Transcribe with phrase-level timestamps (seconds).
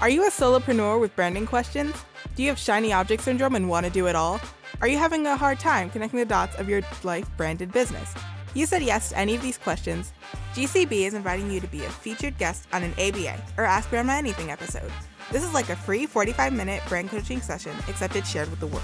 [0.00, 1.94] Are you a solopreneur with branding questions?
[2.34, 4.40] Do you have shiny object syndrome and want to do it all?
[4.80, 8.12] Are you having a hard time connecting the dots of your life branded business?
[8.54, 10.12] You said yes to any of these questions.
[10.54, 14.18] GCB is inviting you to be a featured guest on an ABA or Ask Brandma
[14.18, 14.90] Anything episode.
[15.30, 18.66] This is like a free 45 minute brand coaching session, except it's shared with the
[18.66, 18.82] world.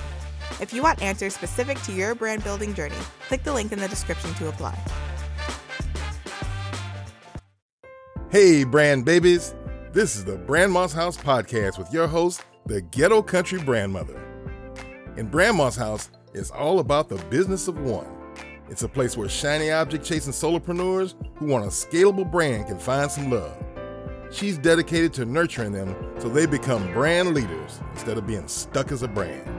[0.61, 2.97] If you want answers specific to your brand building journey,
[3.27, 4.79] click the link in the description to apply.
[8.31, 9.55] Hey, brand babies.
[9.93, 14.23] This is the Brandma's House podcast with your host, the Ghetto Country Brandmother.
[15.17, 18.07] In Brandma's House, it's all about the business of one.
[18.69, 23.11] It's a place where shiny object chasing solopreneurs who want a scalable brand can find
[23.11, 23.61] some love.
[24.31, 29.03] She's dedicated to nurturing them so they become brand leaders instead of being stuck as
[29.03, 29.51] a brand.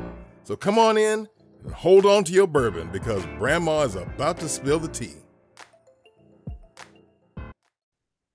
[0.46, 1.28] So come on in
[1.66, 5.21] and hold on to your bourbon because Brandma is about to spill the tea.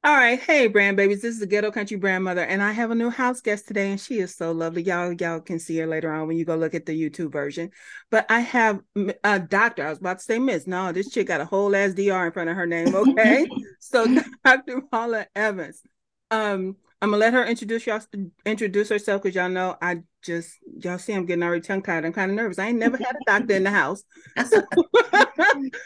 [0.06, 2.94] All right, hey brand babies, this is the Ghetto Country Brandmother, and I have a
[2.94, 4.84] new house guest today, and she is so lovely.
[4.84, 7.72] Y'all, y'all can see her later on when you go look at the YouTube version.
[8.08, 8.82] But I have
[9.24, 9.84] a doctor.
[9.84, 10.68] I was about to say Miss.
[10.68, 12.94] No, this chick got a whole ass DR in front of her name.
[12.94, 13.48] Okay,
[13.80, 14.06] so
[14.44, 14.80] Dr.
[14.92, 15.82] Paula Evans.
[16.30, 18.00] Um, I'm gonna let her introduce y'all
[18.44, 22.04] introduce herself because y'all know I just y'all see I'm getting already tongue tied.
[22.04, 22.60] I'm kind of nervous.
[22.60, 24.04] I ain't never had a doctor in the house.
[24.46, 24.62] So,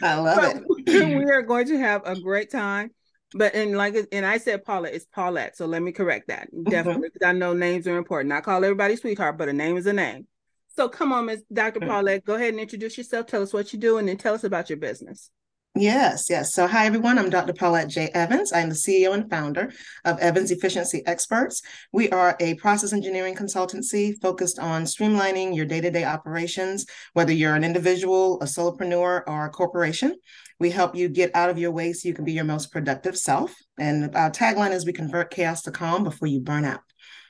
[0.03, 0.63] I love it.
[0.87, 2.91] we are going to have a great time.
[3.33, 5.55] But and like and I said Paula, it's Paulette.
[5.55, 6.53] So let me correct that.
[6.53, 6.69] Mm-hmm.
[6.69, 8.33] Definitely because I know names are important.
[8.33, 10.27] I call everybody sweetheart, but a name is a name.
[10.75, 11.79] So come on, Miss Dr.
[11.79, 11.89] Mm-hmm.
[11.89, 13.27] Paulette, go ahead and introduce yourself.
[13.27, 15.31] Tell us what you do, and then tell us about your business.
[15.73, 16.53] Yes, yes.
[16.53, 17.17] So, hi everyone.
[17.17, 17.53] I'm Dr.
[17.53, 18.09] Paulette J.
[18.09, 18.51] Evans.
[18.51, 19.71] I'm the CEO and founder
[20.03, 21.61] of Evans Efficiency Experts.
[21.93, 27.31] We are a process engineering consultancy focused on streamlining your day to day operations, whether
[27.31, 30.17] you're an individual, a solopreneur, or a corporation.
[30.61, 33.17] We help you get out of your way so you can be your most productive
[33.17, 33.51] self.
[33.79, 36.81] And our tagline is we convert chaos to calm before you burn out.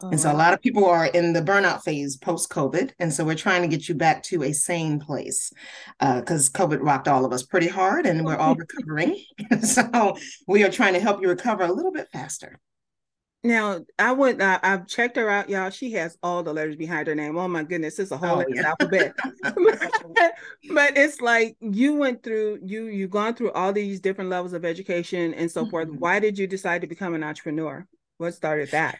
[0.03, 2.91] Oh, and so a lot of people are in the burnout phase post COVID.
[2.99, 5.53] And so we're trying to get you back to a sane place
[5.97, 9.23] because uh, COVID rocked all of us pretty hard and we're all recovering.
[9.61, 12.59] so we are trying to help you recover a little bit faster.
[13.43, 14.39] Now I went.
[14.39, 15.71] Uh, I've checked her out, y'all.
[15.71, 17.37] She has all the letters behind her name.
[17.37, 18.67] Oh my goodness, it's a whole oh, yeah.
[18.67, 19.13] alphabet.
[20.73, 22.59] but it's like you went through.
[22.63, 25.71] You you've gone through all these different levels of education and so mm-hmm.
[25.71, 25.89] forth.
[25.89, 27.87] Why did you decide to become an entrepreneur?
[28.17, 28.99] What started that?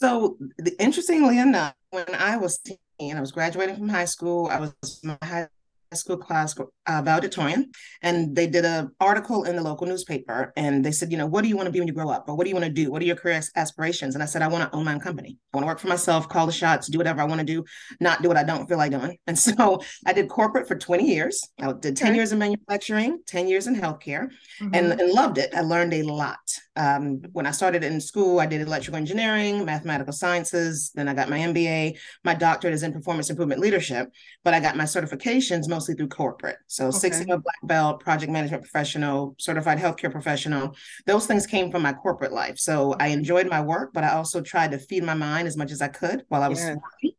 [0.00, 4.48] So, the, interestingly enough, when I was 10, I was graduating from high school.
[4.48, 5.48] I was my high
[5.96, 6.54] school class
[6.86, 7.70] uh, valedictorian,
[8.02, 11.42] and they did an article in the local newspaper, and they said, you know, what
[11.42, 12.72] do you want to be when you grow up, or what do you want to
[12.72, 12.90] do?
[12.90, 14.14] What are your career aspirations?
[14.14, 15.38] And I said, I want to own my own company.
[15.52, 17.64] I want to work for myself, call the shots, do whatever I want to do,
[18.00, 19.18] not do what I don't feel like doing.
[19.26, 21.46] And so I did corporate for 20 years.
[21.60, 22.16] I did 10 okay.
[22.16, 24.74] years in manufacturing, 10 years in healthcare, mm-hmm.
[24.74, 25.54] and, and loved it.
[25.54, 26.38] I learned a lot.
[26.76, 30.92] Um, when I started in school, I did electrical engineering, mathematical sciences.
[30.94, 31.98] Then I got my MBA.
[32.24, 34.10] My doctorate is in performance improvement leadership,
[34.44, 36.56] but I got my certifications mostly through corporate.
[36.66, 36.98] So okay.
[36.98, 40.74] Six Sigma Black Belt, project management professional, certified healthcare professional.
[41.06, 42.58] Those things came from my corporate life.
[42.58, 45.70] So I enjoyed my work, but I also tried to feed my mind as much
[45.70, 46.74] as I could while I was yeah.
[46.74, 47.17] working.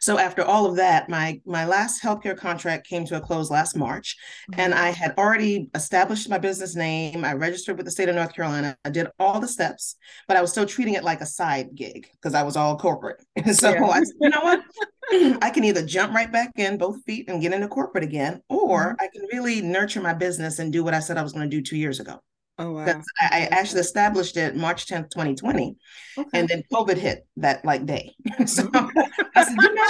[0.00, 3.76] So after all of that, my my last healthcare contract came to a close last
[3.76, 4.16] March,
[4.50, 4.60] mm-hmm.
[4.60, 7.24] and I had already established my business name.
[7.24, 8.76] I registered with the state of North Carolina.
[8.84, 9.96] I did all the steps,
[10.28, 13.24] but I was still treating it like a side gig because I was all corporate.
[13.52, 13.84] so yeah.
[13.84, 14.62] I said, you know what?
[15.42, 18.94] I can either jump right back in both feet and get into corporate again, or
[18.94, 19.04] mm-hmm.
[19.04, 21.56] I can really nurture my business and do what I said I was going to
[21.56, 22.20] do two years ago.
[22.58, 22.84] Oh wow!
[22.86, 25.76] I, I actually established it March 10th, 2020.
[26.16, 26.28] Okay.
[26.32, 28.14] And then COVID hit that like day.
[28.46, 28.98] so mm-hmm.
[29.34, 29.84] I said, you know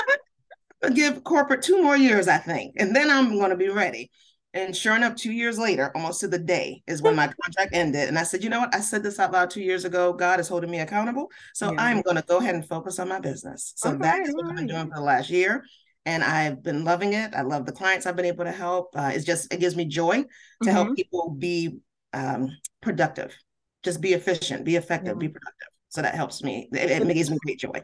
[0.82, 4.10] I'll give corporate two more years, I think, and then I'm gonna be ready.
[4.56, 8.08] And sure enough, two years later, almost to the day, is when my contract ended.
[8.08, 8.74] And I said, you know what?
[8.74, 10.14] I said this out loud two years ago.
[10.14, 11.30] God is holding me accountable.
[11.52, 11.82] So yeah.
[11.82, 13.74] I'm going to go ahead and focus on my business.
[13.76, 14.46] So okay, that's what.
[14.46, 15.62] I've been doing for the last year.
[16.06, 17.34] And I've been loving it.
[17.34, 18.90] I love the clients I've been able to help.
[18.94, 20.70] Uh, it's just, it gives me joy to mm-hmm.
[20.70, 21.76] help people be
[22.16, 22.50] um,
[22.80, 23.36] productive.
[23.82, 25.26] Just be efficient, be effective, yeah.
[25.26, 25.68] be productive.
[25.90, 26.68] So that helps me.
[26.72, 27.82] It, it gives me great joy.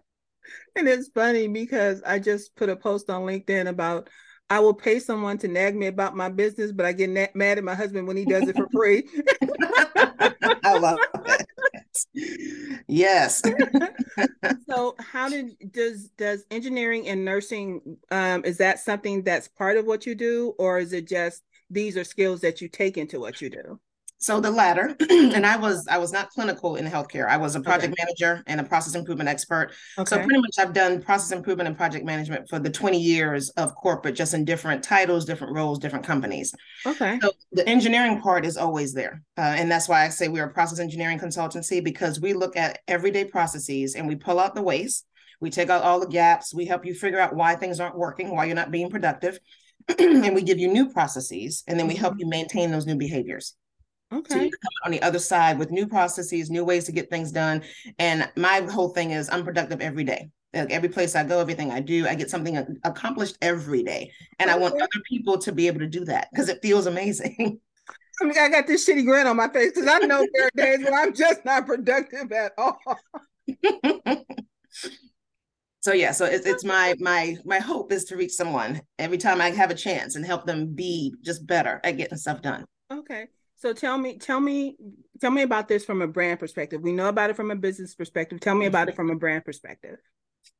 [0.75, 4.09] And it's funny because I just put a post on LinkedIn about
[4.51, 7.59] I will pay someone to nag me about my business, but I get na- mad
[7.59, 9.09] at my husband when he does it for free.
[10.65, 12.85] I love it.
[12.87, 13.43] Yes.
[14.69, 19.87] so, how did does does engineering and nursing um, is that something that's part of
[19.87, 23.41] what you do, or is it just these are skills that you take into what
[23.41, 23.81] you do?
[24.23, 27.27] So the latter, and I was I was not clinical in healthcare.
[27.27, 28.05] I was a project okay.
[28.05, 29.73] manager and a process improvement expert.
[29.99, 30.09] Okay.
[30.09, 33.75] So pretty much I've done process improvement and project management for the 20 years of
[33.75, 36.55] corporate, just in different titles, different roles, different companies.
[36.87, 37.19] Okay.
[37.21, 40.53] So the engineering part is always there, uh, and that's why I say we're a
[40.53, 45.05] process engineering consultancy because we look at everyday processes and we pull out the waste.
[45.41, 46.55] We take out all the gaps.
[46.55, 49.41] We help you figure out why things aren't working, why you're not being productive,
[49.99, 52.21] and we give you new processes, and then we help mm-hmm.
[52.21, 53.57] you maintain those new behaviors.
[54.13, 54.51] Okay.
[54.51, 57.63] Come on the other side with new processes, new ways to get things done.
[57.99, 60.31] And my whole thing is I'm productive every day.
[60.55, 64.13] Like every place I go, everything I do, I get something accomplished every day.
[64.39, 64.51] And.
[64.51, 67.59] I want other people to be able to do that because it feels amazing.
[68.21, 70.51] I mean, I got this shitty grin on my face because I know there are
[70.55, 72.79] days when I'm just not productive at all.
[75.81, 79.41] so yeah, so it's, it's my my my hope is to reach someone every time
[79.41, 82.67] I have a chance and help them be just better at getting stuff done.
[82.93, 83.27] Okay.
[83.63, 84.77] So tell me, tell me,
[85.21, 86.83] tell me about this from a brand perspective.
[86.83, 88.41] We know about it from a business perspective.
[88.41, 89.99] Tell me about it from a brand perspective.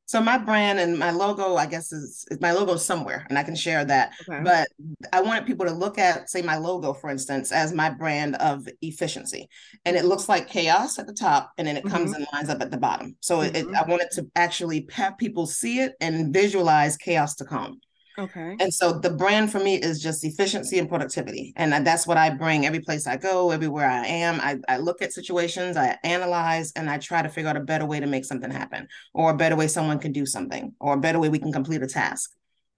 [0.05, 3.43] So my brand and my logo, I guess, is, is my logo somewhere, and I
[3.43, 4.13] can share that.
[4.29, 4.39] Okay.
[4.41, 4.69] But
[5.11, 8.69] I wanted people to look at, say, my logo, for instance, as my brand of
[8.81, 9.49] efficiency,
[9.83, 12.21] and it looks like chaos at the top, and then it comes mm-hmm.
[12.21, 13.17] and lines up at the bottom.
[13.19, 13.53] So mm-hmm.
[13.53, 17.81] it, I wanted to actually have people see it and visualize chaos to calm.
[18.17, 18.55] Okay.
[18.59, 21.53] And so the brand for me is just efficiency and productivity.
[21.55, 24.39] And that's what I bring every place I go, everywhere I am.
[24.39, 27.85] I, I look at situations, I analyze, and I try to figure out a better
[27.85, 30.99] way to make something happen, or a better way someone can do something, or a
[30.99, 32.31] better way we can complete a task.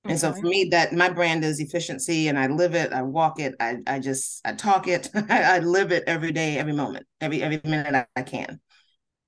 [0.06, 0.12] Okay.
[0.12, 3.40] And so for me, that my brand is efficiency and I live it, I walk
[3.40, 7.42] it, I, I just I talk it, I, live it every day, every moment, every
[7.42, 8.60] every minute I, I can.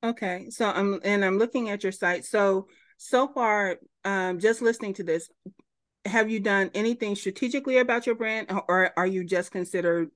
[0.04, 0.52] Okay.
[0.52, 2.26] So I'm and I'm looking at your site.
[2.26, 2.68] So
[2.98, 5.30] so far, um, just listening to this,
[6.08, 10.10] have you done anything strategically about your brand or are you just considered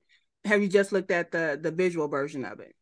[0.44, 2.74] have you just looked at the the visual version of it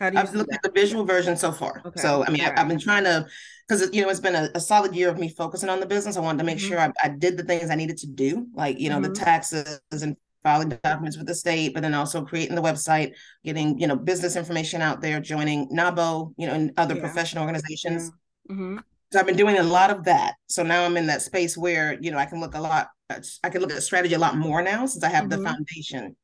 [0.00, 0.60] how do you I've looked that?
[0.64, 1.82] at the visual version so far.
[1.84, 2.00] Okay.
[2.00, 2.56] So I mean, right.
[2.56, 3.26] I've been trying to,
[3.66, 6.16] because you know, it's been a, a, solid year of me focusing on the business.
[6.16, 6.68] I wanted to make mm-hmm.
[6.68, 9.12] sure I, I, did the things I needed to do, like you know, mm-hmm.
[9.12, 13.12] the taxes and filing documents with the state, but then also creating the website,
[13.44, 17.00] getting you know business information out there, joining NAWBO, you know, and other yeah.
[17.00, 18.12] professional organizations.
[18.48, 18.54] Yeah.
[18.54, 18.78] Mm-hmm.
[19.12, 20.34] So I've been doing a lot of that.
[20.48, 23.48] So now I'm in that space where, you know, I can look a lot, I
[23.48, 25.42] can look at strategy a lot more now since I have mm-hmm.
[25.42, 26.16] the foundation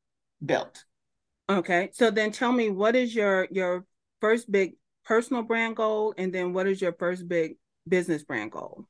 [0.44, 0.84] built.
[1.48, 1.90] Okay.
[1.92, 3.84] So then tell me what is your your
[4.20, 7.56] first big personal brand goal and then what is your first big
[7.88, 8.86] business brand goal?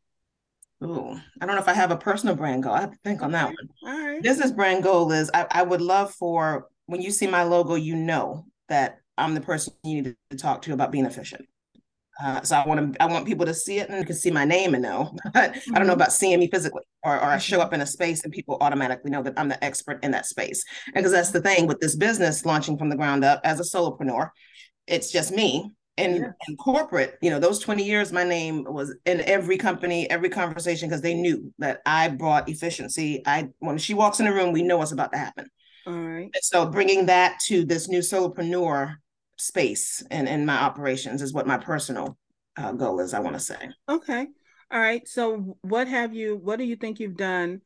[0.81, 2.73] Oh, I don't know if I have a personal brand goal.
[2.73, 3.69] I have to think on that one.
[3.87, 4.23] All right.
[4.23, 7.97] Business brand goal is I, I would love for when you see my logo, you
[7.97, 11.47] know that I'm the person you need to talk to about being efficient.
[12.23, 14.31] Uh, so I want to I want people to see it and you can see
[14.31, 15.15] my name and know.
[15.33, 15.75] But mm-hmm.
[15.75, 16.03] I don't know mm-hmm.
[16.03, 19.11] about seeing me physically or, or I show up in a space and people automatically
[19.11, 20.65] know that I'm the expert in that space.
[20.87, 23.65] And because that's the thing with this business launching from the ground up as a
[23.65, 24.31] solopreneur,
[24.87, 25.73] it's just me.
[25.97, 26.33] And yeah.
[26.49, 30.89] in corporate, you know, those 20 years, my name was in every company, every conversation,
[30.89, 33.23] because they knew that I brought efficiency.
[33.27, 35.49] I when she walks in the room, we know what's about to happen.
[35.87, 36.31] All right.
[36.35, 38.97] And so bringing that to this new solopreneur
[39.47, 42.17] space and in my operations is what my personal
[42.57, 43.15] uh, goal is.
[43.15, 43.71] I want to say.
[43.89, 44.27] Okay.
[44.71, 45.07] All right.
[45.07, 46.37] So, what have you?
[46.37, 47.61] What do you think you've done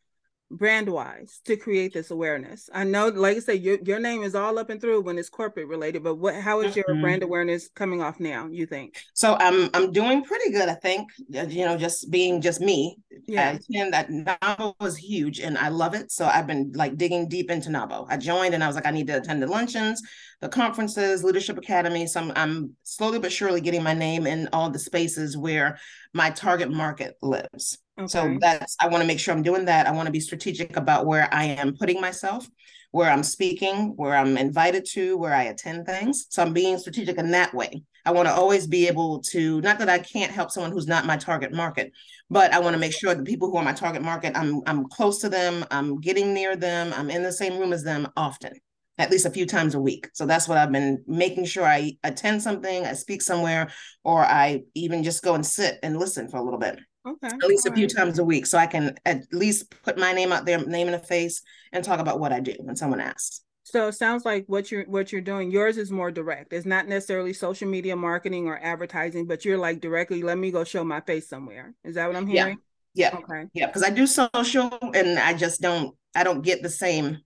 [0.50, 2.68] brand wise to create this awareness?
[2.72, 5.28] I know, like I said, your your name is all up and through when it's
[5.28, 7.00] corporate related, but what how is your mm-hmm.
[7.00, 8.48] brand awareness coming off now?
[8.50, 8.96] You think?
[9.14, 10.68] So I'm I'm doing pretty good.
[10.68, 12.98] I think you know, just being just me.
[13.26, 13.58] Yeah.
[13.74, 16.10] And that NAWBO was huge, and I love it.
[16.10, 18.06] So I've been like digging deep into NAWBO.
[18.08, 20.02] I joined, and I was like, I need to attend the luncheons,
[20.40, 22.06] the conferences, leadership academy.
[22.06, 25.78] So I'm, I'm slowly but surely getting my name in all the spaces where
[26.14, 27.78] my target market lives.
[27.98, 28.06] Okay.
[28.06, 29.86] So that's I want to make sure I'm doing that.
[29.86, 32.48] I want to be strategic about where I am putting myself,
[32.92, 36.26] where I'm speaking, where I'm invited to, where I attend things.
[36.30, 37.82] So I'm being strategic in that way.
[38.04, 41.04] I want to always be able to not that I can't help someone who's not
[41.04, 41.92] my target market,
[42.30, 44.88] but I want to make sure the people who are my target market, I'm I'm
[44.88, 48.52] close to them, I'm getting near them, I'm in the same room as them often
[48.98, 50.08] at least a few times a week.
[50.12, 53.70] So that's what I've been making sure I attend something, I speak somewhere,
[54.04, 56.78] or I even just go and sit and listen for a little bit.
[57.06, 57.28] Okay.
[57.28, 57.96] At least All a few right.
[57.96, 58.44] times a week.
[58.46, 61.82] So I can at least put my name out there, name in a face, and
[61.84, 63.42] talk about what I do when someone asks.
[63.64, 66.54] So it sounds like what you're what you're doing, yours is more direct.
[66.54, 70.64] It's not necessarily social media marketing or advertising, but you're like directly, let me go
[70.64, 71.74] show my face somewhere.
[71.84, 72.58] Is that what I'm hearing?
[72.94, 73.10] Yeah.
[73.12, 73.18] Yeah.
[73.18, 73.44] Okay.
[73.52, 73.66] Yeah.
[73.66, 77.18] Because I do social and I just don't I don't get the same,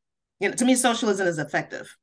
[0.42, 1.96] you know, to me, socialism isn't effective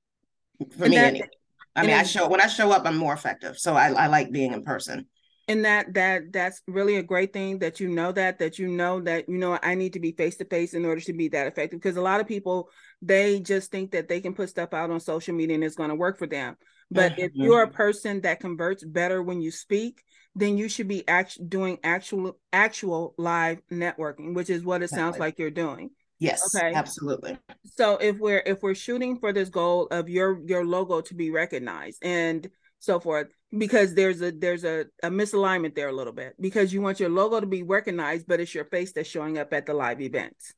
[0.78, 1.30] for and me that, anyway.
[1.76, 3.60] I mean, I show when I show up, I'm more effective.
[3.60, 5.08] So I, I like being in person.
[5.50, 9.02] and that that that's really a great thing that you know that that you know
[9.02, 11.48] that you know i need to be face to face in order to be that
[11.48, 12.70] effective because a lot of people
[13.02, 15.90] they just think that they can put stuff out on social media and it's going
[15.90, 16.56] to work for them
[16.92, 17.22] but mm-hmm.
[17.22, 20.04] if you're a person that converts better when you speak
[20.36, 25.18] then you should be act- doing actual actual live networking which is what it sounds
[25.18, 26.74] like you're doing yes okay.
[26.74, 27.38] absolutely.
[27.78, 31.32] So if we're if we're shooting for this goal of your your logo to be
[31.32, 32.50] recognized and
[32.80, 36.82] so forth because there's a there's a, a misalignment there a little bit because you
[36.82, 39.74] want your logo to be recognized but it's your face that's showing up at the
[39.74, 40.54] live events.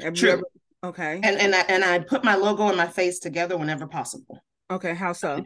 [0.00, 0.30] Have True.
[0.30, 0.42] Ever,
[0.84, 1.20] okay.
[1.22, 4.42] And and I, and I put my logo and my face together whenever possible.
[4.70, 5.44] Okay how so?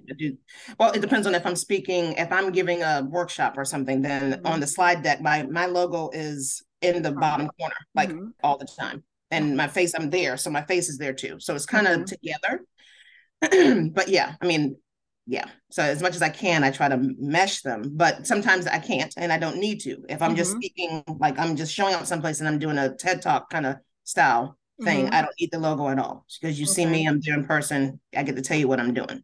[0.79, 4.35] well it depends on if i'm speaking if i'm giving a workshop or something then
[4.35, 4.47] mm-hmm.
[4.47, 8.29] on the slide deck my my logo is in the bottom corner like mm-hmm.
[8.45, 11.39] all the time and my face i'm there so my face is there too.
[11.41, 12.05] So it's kind of mm-hmm.
[12.05, 13.91] together.
[13.95, 14.77] But yeah i mean
[15.29, 15.47] yeah.
[15.71, 19.13] So as much as i can i try to mesh them but sometimes i can't
[19.17, 20.05] and i don't need to.
[20.09, 20.37] If i'm mm-hmm.
[20.37, 23.67] just speaking like i'm just showing up someplace and i'm doing a ted talk kind
[23.67, 25.15] of style thing mm-hmm.
[25.15, 26.25] i don't need the logo at all.
[26.41, 26.73] Because you okay.
[26.73, 29.23] see me i'm there in person i get to tell you what i'm doing.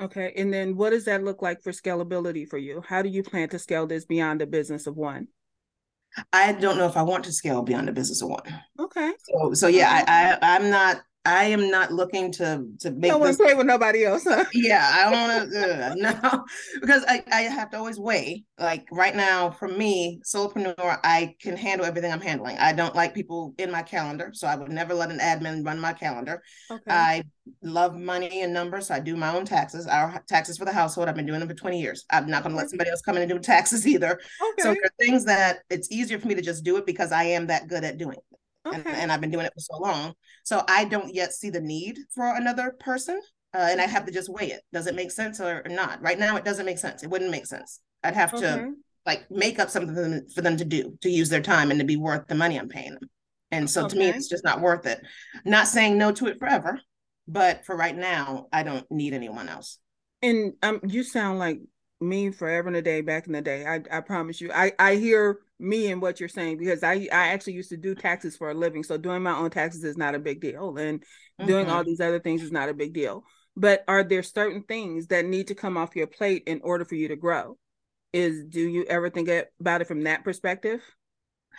[0.00, 2.82] Okay and then what does that look like for scalability for you?
[2.86, 5.28] How do you plan to scale this beyond the business of one
[6.32, 8.42] I don't know if I want to scale beyond the business of one.
[8.78, 9.12] Okay.
[9.24, 13.10] So so yeah, I, I I'm not I am not looking to to make.
[13.10, 14.44] Don't want to play with nobody else, huh?
[14.52, 15.86] Yeah, I don't want to.
[15.86, 16.44] Uh, no,
[16.80, 18.44] because I I have to always weigh.
[18.58, 22.58] Like right now, for me, solopreneur, I can handle everything I'm handling.
[22.58, 25.80] I don't like people in my calendar, so I would never let an admin run
[25.80, 26.42] my calendar.
[26.70, 26.82] Okay.
[26.88, 27.24] I
[27.62, 29.86] love money and numbers, so I do my own taxes.
[29.86, 32.04] Our taxes for the household, I've been doing them for 20 years.
[32.10, 34.12] I'm not going to let somebody else come in and do taxes either.
[34.12, 34.62] Okay.
[34.62, 37.24] So there are things that it's easier for me to just do it because I
[37.24, 38.18] am that good at doing
[38.66, 38.76] Okay.
[38.76, 40.14] And, and, I've been doing it for so long.
[40.42, 43.20] So I don't yet see the need for another person.
[43.52, 44.62] Uh, and I have to just weigh it.
[44.72, 46.02] Does it make sense or, or, not?
[46.02, 47.02] Right now, it doesn't make sense.
[47.02, 47.80] It wouldn't make sense.
[48.02, 48.42] I'd have okay.
[48.42, 48.72] to
[49.06, 51.78] like make up something for them, for them to do to use their time and
[51.78, 53.08] to be worth the money I'm paying them.
[53.50, 53.90] And so okay.
[53.90, 55.00] to me, it's just not worth it.
[55.44, 56.80] Not saying no to it forever,
[57.28, 59.78] but for right now, I don't need anyone else.
[60.22, 61.60] And um, you sound like
[62.00, 63.64] me forever and a day back in the day.
[63.64, 64.50] I, I promise you.
[64.52, 67.94] I, I hear me and what you're saying because I, I actually used to do
[67.94, 68.82] taxes for a living.
[68.82, 70.76] So doing my own taxes is not a big deal.
[70.76, 71.46] And mm-hmm.
[71.46, 73.24] doing all these other things is not a big deal.
[73.56, 76.96] But are there certain things that need to come off your plate in order for
[76.96, 77.56] you to grow?
[78.12, 79.28] Is do you ever think
[79.60, 80.80] about it from that perspective?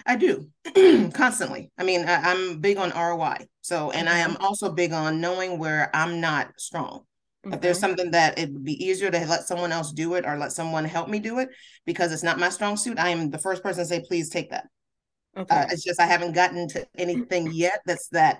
[0.06, 0.50] I do
[1.14, 1.72] constantly.
[1.78, 3.48] I mean, I, am big on ROI.
[3.62, 4.44] So, and I am mm-hmm.
[4.44, 7.06] also big on knowing where I'm not strong.
[7.54, 10.38] If there's something that it would be easier to let someone else do it or
[10.38, 11.50] let someone help me do it
[11.86, 14.50] because it's not my strong suit, I am the first person to say, please take
[14.50, 14.68] that.
[15.38, 15.56] Uh, okay.
[15.56, 18.40] Uh, it's just I haven't gotten to anything yet that's that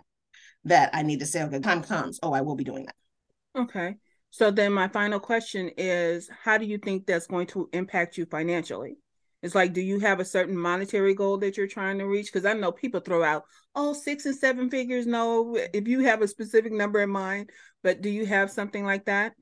[0.66, 2.20] that I need to say, okay, time comes.
[2.24, 3.62] Oh, I will be doing that.
[3.62, 3.96] Okay.
[4.32, 8.26] So then my final question is how do you think that's going to impact you
[8.26, 8.98] financially?
[9.42, 12.34] It's like, do you have a certain monetary goal that you're trying to reach?
[12.34, 13.44] Because I know people throw out,
[13.76, 15.06] oh, six and seven figures.
[15.06, 17.52] No, if you have a specific number in mind,
[17.86, 19.34] but do you have something like that?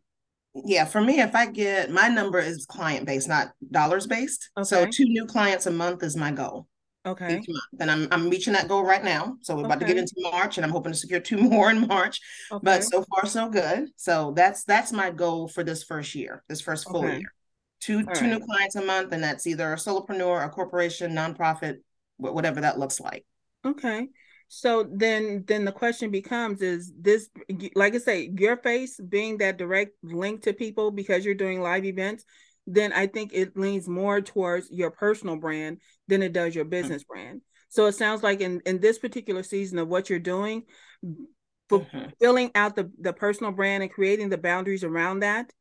[0.54, 4.52] Yeah, for me, if I get my number is client based, not dollars based.
[4.58, 4.66] Okay.
[4.66, 6.68] So two new clients a month is my goal.
[7.06, 7.38] Okay.
[7.38, 7.80] Each month.
[7.80, 9.38] And I'm I'm reaching that goal right now.
[9.44, 9.68] So we're okay.
[9.68, 12.20] about to get into March and I'm hoping to secure two more in March.
[12.52, 12.62] Okay.
[12.62, 13.88] But so far so good.
[13.96, 17.20] So that's that's my goal for this first year, this first full okay.
[17.20, 17.34] year
[17.80, 18.40] two All two right.
[18.40, 21.78] new clients a month, and that's either a solopreneur, a corporation, nonprofit,
[22.18, 23.26] whatever that looks like.
[23.66, 24.10] Okay.
[24.48, 27.30] So then then the question becomes is this
[27.76, 31.86] like I say your face being that direct link to people because you're doing live
[31.86, 32.24] events
[32.66, 37.04] then I think it leans more towards your personal brand than it does your business
[37.04, 37.14] mm-hmm.
[37.14, 37.42] brand.
[37.70, 40.64] So it sounds like in in this particular season of what you're doing
[41.04, 42.10] mm-hmm.
[42.20, 45.52] filling out the the personal brand and creating the boundaries around that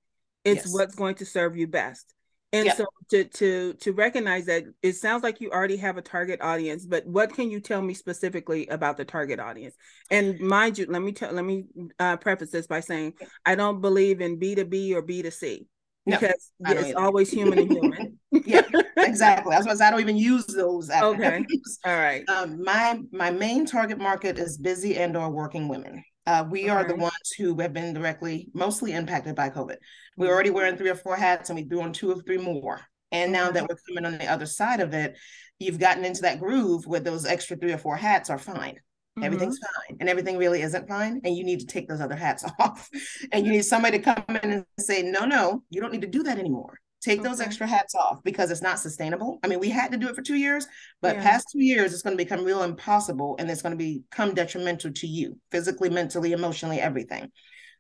[0.45, 0.75] it's yes.
[0.75, 2.13] what's going to serve you best
[2.53, 2.77] and yep.
[2.77, 6.85] so to to to recognize that it sounds like you already have a target audience
[6.85, 9.75] but what can you tell me specifically about the target audience?
[10.11, 11.65] And mind you let me tell let me
[11.99, 13.15] uh, preface this by saying
[13.47, 15.67] i don't believe in b2b or b2c
[16.05, 18.19] because no, it's always human and human.
[18.45, 18.63] Yeah
[18.97, 19.51] exactly.
[19.51, 21.45] That's why i don't even use those okay.
[21.85, 22.29] all right.
[22.29, 26.87] Um, my my main target market is busy and or working women uh, we are
[26.87, 29.77] the ones who have been directly mostly impacted by COVID.
[30.17, 30.57] We're already mm-hmm.
[30.57, 32.81] wearing three or four hats and we threw on two or three more.
[33.11, 35.19] And now that we're coming on the other side of it,
[35.59, 38.75] you've gotten into that groove where those extra three or four hats are fine.
[38.75, 39.25] Mm-hmm.
[39.25, 39.99] Everything's fine.
[40.01, 41.21] And everything really isn't fine.
[41.25, 42.89] And you need to take those other hats off.
[43.31, 46.07] and you need somebody to come in and say, no, no, you don't need to
[46.07, 47.29] do that anymore take okay.
[47.29, 49.39] those extra hats off because it's not sustainable.
[49.43, 50.67] I mean, we had to do it for two years,
[51.01, 51.23] but yeah.
[51.23, 54.93] past two years, it's going to become real impossible and it's going to become detrimental
[54.93, 57.31] to you physically, mentally, emotionally, everything.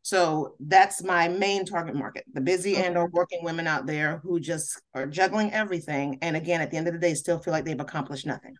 [0.02, 2.86] So that's my main target market, the busy okay.
[2.86, 6.18] and or working women out there who just are juggling everything.
[6.22, 8.56] And again, at the end of the day, still feel like they've accomplished nothing.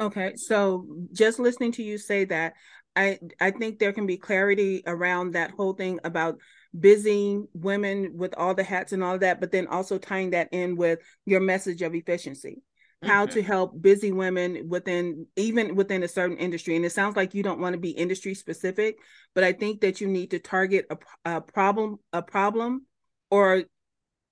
[0.00, 0.32] Okay.
[0.36, 2.54] So just listening to you say that,
[2.96, 6.38] I I think there can be clarity around that whole thing about
[6.78, 10.76] busy women with all the hats and all that, but then also tying that in
[10.76, 12.62] with your message of efficiency
[13.02, 13.34] how mm-hmm.
[13.34, 17.42] to help busy women within even within a certain industry and it sounds like you
[17.42, 18.96] don't want to be industry specific
[19.34, 22.84] but i think that you need to target a, a problem a problem
[23.30, 23.64] or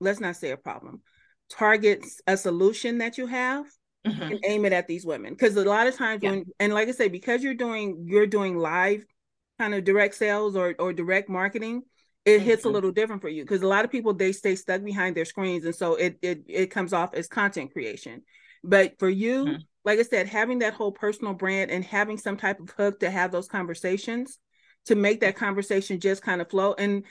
[0.00, 1.00] let's not say a problem
[1.50, 3.64] target a solution that you have
[4.06, 4.22] mm-hmm.
[4.22, 6.30] and aim it at these women because a lot of times yeah.
[6.30, 9.02] when and like i say because you're doing you're doing live
[9.58, 11.82] kind of direct sales or or direct marketing
[12.28, 14.82] it hits a little different for you because a lot of people they stay stuck
[14.82, 18.22] behind their screens and so it it it comes off as content creation
[18.64, 19.56] but for you, mm-hmm.
[19.84, 23.10] like I said, having that whole personal brand and having some type of hook to
[23.10, 24.38] have those conversations
[24.86, 26.74] to make that conversation just kind of flow.
[26.76, 27.04] And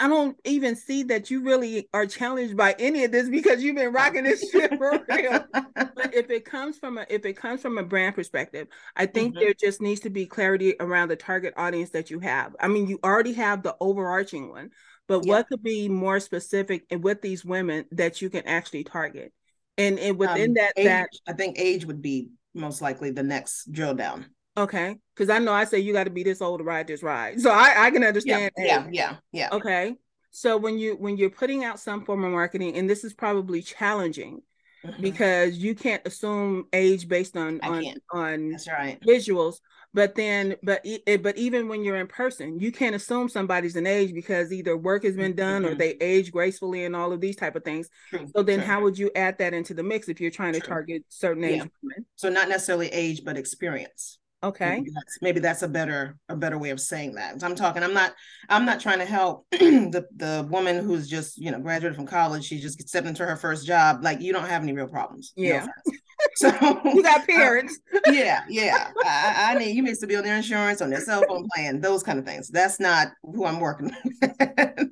[0.00, 3.76] I don't even see that you really are challenged by any of this because you've
[3.76, 5.44] been rocking this shit for real.
[5.52, 9.34] but if it comes from a if it comes from a brand perspective, I think
[9.34, 9.44] mm-hmm.
[9.44, 12.54] there just needs to be clarity around the target audience that you have.
[12.60, 14.70] I mean, you already have the overarching one,
[15.06, 15.34] but yeah.
[15.34, 19.32] what could be more specific and with these women that you can actually target?
[19.78, 23.22] and and within um, that age, that i think age would be most likely the
[23.22, 24.26] next drill down
[24.58, 27.02] okay because i know i say you got to be this old to ride this
[27.02, 29.94] ride so i i can understand yeah yeah, yeah yeah okay
[30.30, 33.62] so when you when you're putting out some form of marketing and this is probably
[33.62, 34.42] challenging
[34.84, 35.02] mm-hmm.
[35.02, 38.02] because you can't assume age based on I on can't.
[38.12, 39.00] on That's right.
[39.00, 39.56] visuals
[39.94, 40.84] but then but
[41.22, 45.04] but even when you're in person you can't assume somebody's an age because either work
[45.04, 45.72] has been done mm-hmm.
[45.72, 48.28] or they age gracefully and all of these type of things True.
[48.34, 48.66] so then True.
[48.66, 50.68] how would you add that into the mix if you're trying to True.
[50.68, 51.64] target certain age yeah.
[51.82, 56.36] women so not necessarily age but experience okay maybe that's, maybe that's a better a
[56.36, 58.14] better way of saying that i'm talking i'm not
[58.48, 62.44] i'm not trying to help the the woman who's just you know graduated from college
[62.44, 65.66] she just stepped into her first job like you don't have any real problems yeah
[65.66, 65.92] no
[66.34, 66.48] so
[66.84, 67.78] you got parents.
[67.94, 68.90] Uh, yeah, yeah.
[69.04, 71.80] I, I, need you needs to be on their insurance, on their cell phone plan,
[71.80, 72.48] those kind of things.
[72.48, 74.90] That's not who I'm working with.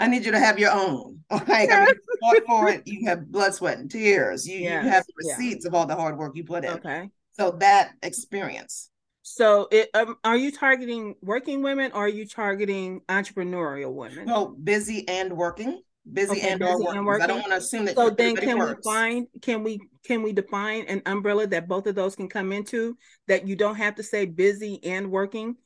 [0.00, 1.20] I need you to have your own.
[1.30, 2.82] Like I mean, you fought for it.
[2.86, 4.46] You have blood, sweat, and tears.
[4.46, 4.84] You, yes.
[4.84, 5.68] you have the receipts yeah.
[5.68, 6.70] of all the hard work you put in.
[6.70, 7.10] Okay.
[7.38, 8.90] So that experience.
[9.22, 14.26] So, it, um, are you targeting working women or are you targeting entrepreneurial women?
[14.26, 17.22] Well, busy and working busy okay, and busy or working.
[17.22, 17.96] I don't want to assume that.
[17.96, 18.84] So then, can works.
[18.84, 19.26] we find?
[19.42, 22.96] Can we can we define an umbrella that both of those can come into?
[23.26, 25.56] That you don't have to say busy and working,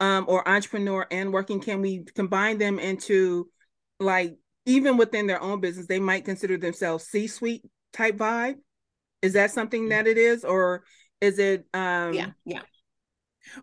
[0.00, 1.60] um, or entrepreneur and working.
[1.60, 3.48] Can we combine them into
[4.00, 8.56] like even within their own business, they might consider themselves C-suite type vibe.
[9.20, 10.84] Is that something that it is, or
[11.22, 11.66] is it?
[11.72, 12.62] Um, yeah, yeah.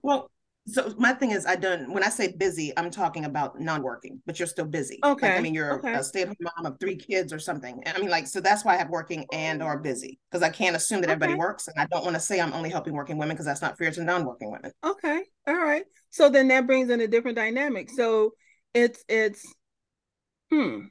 [0.01, 0.31] Well,
[0.65, 1.91] so my thing is, I don't.
[1.91, 4.99] when I say busy, I'm talking about non-working, but you're still busy.
[5.03, 5.29] Okay.
[5.29, 5.93] Like, I mean, you're okay.
[5.93, 7.81] a stay-at-home mom of three kids or something.
[7.85, 10.49] And I mean, like, so that's why I have working and or busy because I
[10.49, 11.13] can't assume that okay.
[11.13, 13.61] everybody works, and I don't want to say I'm only helping working women because that's
[13.61, 14.71] not fair to non-working women.
[14.83, 15.23] Okay.
[15.47, 15.83] All right.
[16.11, 17.89] So then that brings in a different dynamic.
[17.89, 18.33] So
[18.73, 19.45] it's it's
[20.49, 20.81] hmm,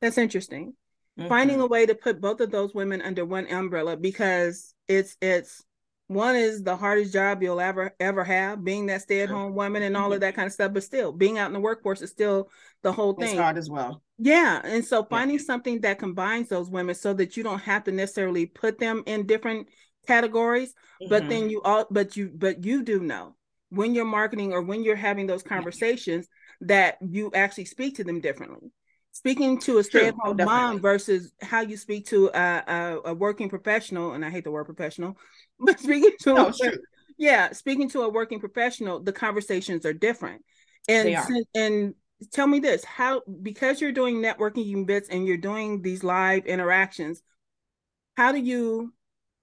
[0.00, 0.74] that's interesting.
[1.18, 1.28] Mm-hmm.
[1.28, 5.62] Finding a way to put both of those women under one umbrella because it's it's
[6.10, 10.08] one is the hardest job you'll ever ever have being that stay-at-home woman and all
[10.08, 10.22] of mm-hmm.
[10.22, 12.48] that kind of stuff but still being out in the workforce is still
[12.82, 15.44] the whole thing it's hard as well yeah and so finding yeah.
[15.44, 19.24] something that combines those women so that you don't have to necessarily put them in
[19.24, 19.68] different
[20.08, 20.70] categories
[21.00, 21.10] mm-hmm.
[21.10, 23.36] but then you all but you but you do know
[23.68, 26.26] when you're marketing or when you're having those conversations
[26.60, 28.72] that you actually speak to them differently
[29.12, 33.48] speaking to a stay-at-home True, mom versus how you speak to a, a, a, working
[33.48, 35.16] professional and i hate the word professional
[35.60, 36.70] but speaking to no, a,
[37.18, 40.42] yeah speaking to a working professional the conversations are different.
[40.88, 41.26] And are.
[41.54, 41.94] and
[42.32, 47.22] tell me this how because you're doing networking bits and you're doing these live interactions
[48.16, 48.92] how do you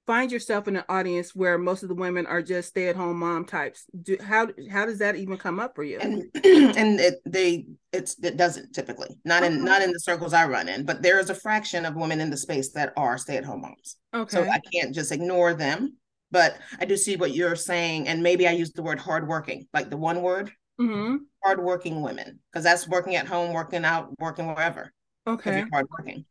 [0.07, 3.85] find yourself in an audience where most of the women are just stay-at-home mom types.
[4.01, 5.99] Do, how how does that even come up for you?
[5.99, 10.45] And and it, they it's it doesn't typically not in not in the circles i
[10.45, 13.61] run in but there is a fraction of women in the space that are stay-at-home
[13.61, 13.97] moms.
[14.13, 14.29] Okay.
[14.29, 15.95] So i can't just ignore them
[16.31, 19.89] but i do see what you're saying and maybe i use the word hardworking like
[19.89, 21.17] the one word mm-hmm.
[21.43, 24.91] hardworking women because that's working at home working out working wherever
[25.27, 25.65] okay.
[25.71, 26.25] hardworking.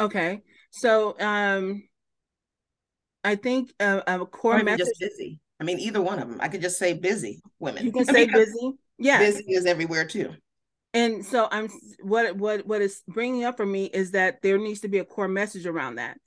[0.00, 0.42] Okay.
[0.70, 1.82] So um
[3.24, 4.86] I think uh, a core message.
[4.86, 5.40] Just busy.
[5.60, 6.38] I mean, either one of them.
[6.40, 7.86] I could just say busy women.
[7.86, 8.72] You can say busy.
[8.98, 10.34] Yeah, busy is everywhere too.
[10.92, 11.68] And so I'm
[12.02, 15.04] what what what is bringing up for me is that there needs to be a
[15.04, 16.18] core message around that.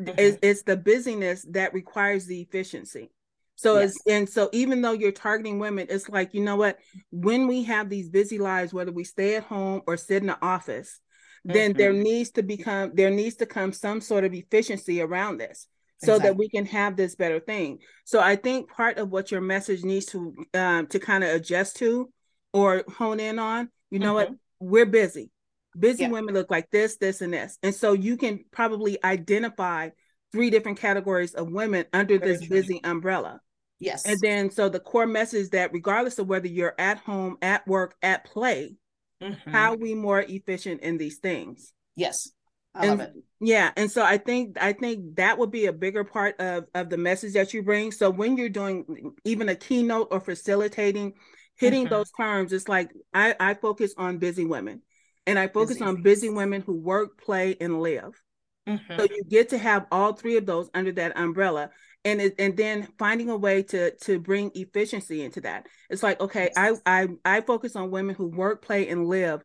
[0.00, 0.18] Mm-hmm.
[0.18, 3.10] It's, it's the busyness that requires the efficiency.
[3.54, 3.90] So yes.
[3.90, 6.78] it's and so even though you're targeting women, it's like, you know what,
[7.10, 10.38] when we have these busy lives, whether we stay at home or sit in the
[10.42, 11.00] office,
[11.46, 11.54] mm-hmm.
[11.54, 12.02] then there mm-hmm.
[12.02, 15.66] needs to become there needs to come some sort of efficiency around this
[16.02, 16.28] so exactly.
[16.28, 17.78] that we can have this better thing.
[18.04, 21.76] So I think part of what your message needs to um, to kind of adjust
[21.76, 22.10] to
[22.52, 24.32] or hone in on, you know mm-hmm.
[24.32, 25.30] what, we're busy.
[25.78, 26.10] Busy yeah.
[26.10, 27.58] women look like this, this, and this.
[27.62, 29.90] And so you can probably identify
[30.32, 32.56] three different categories of women under Very this true.
[32.56, 33.40] busy umbrella.
[33.78, 34.04] Yes.
[34.04, 37.94] And then so the core message that regardless of whether you're at home, at work,
[38.02, 38.76] at play,
[39.22, 39.50] mm-hmm.
[39.50, 41.72] how we more efficient in these things.
[41.96, 42.30] Yes.
[42.74, 43.14] I and, love it.
[43.40, 43.70] Yeah.
[43.76, 46.98] And so I think I think that would be a bigger part of of the
[46.98, 47.90] message that you bring.
[47.92, 51.14] So when you're doing even a keynote or facilitating,
[51.56, 51.94] hitting mm-hmm.
[51.94, 54.82] those terms, it's like I, I focus on busy women.
[55.26, 55.84] And I focus busy.
[55.84, 58.20] on busy women who work, play, and live.
[58.68, 58.96] Mm-hmm.
[58.96, 61.70] So you get to have all three of those under that umbrella
[62.04, 66.20] and it, and then finding a way to to bring efficiency into that it's like
[66.20, 69.42] okay I, I i focus on women who work play and live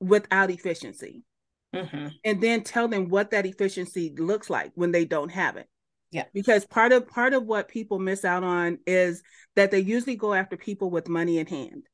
[0.00, 1.22] without efficiency
[1.74, 2.08] mm-hmm.
[2.24, 5.68] and then tell them what that efficiency looks like when they don't have it
[6.10, 9.22] yeah because part of part of what people miss out on is
[9.56, 11.86] that they usually go after people with money in hand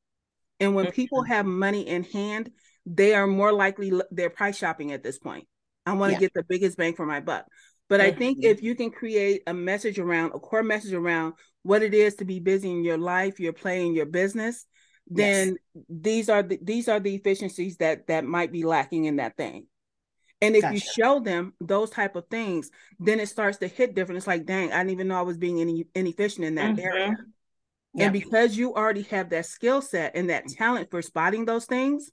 [0.59, 0.95] and when mm-hmm.
[0.95, 2.51] people have money in hand
[2.85, 5.47] they are more likely they're price shopping at this point
[5.85, 6.19] i want to yeah.
[6.19, 7.45] get the biggest bang for my buck
[7.91, 8.51] but I think mm-hmm.
[8.51, 12.25] if you can create a message around a core message around what it is to
[12.25, 14.65] be busy in your life, your play, and your business,
[15.07, 15.85] then yes.
[15.89, 19.65] these are the, these are the efficiencies that that might be lacking in that thing.
[20.41, 20.73] And if gotcha.
[20.73, 24.17] you show them those type of things, then it starts to hit different.
[24.17, 26.85] It's like, dang, I didn't even know I was being any inefficient in that mm-hmm.
[26.85, 27.15] area.
[27.93, 28.05] Yep.
[28.05, 32.09] And because you already have that skill set and that talent for spotting those things,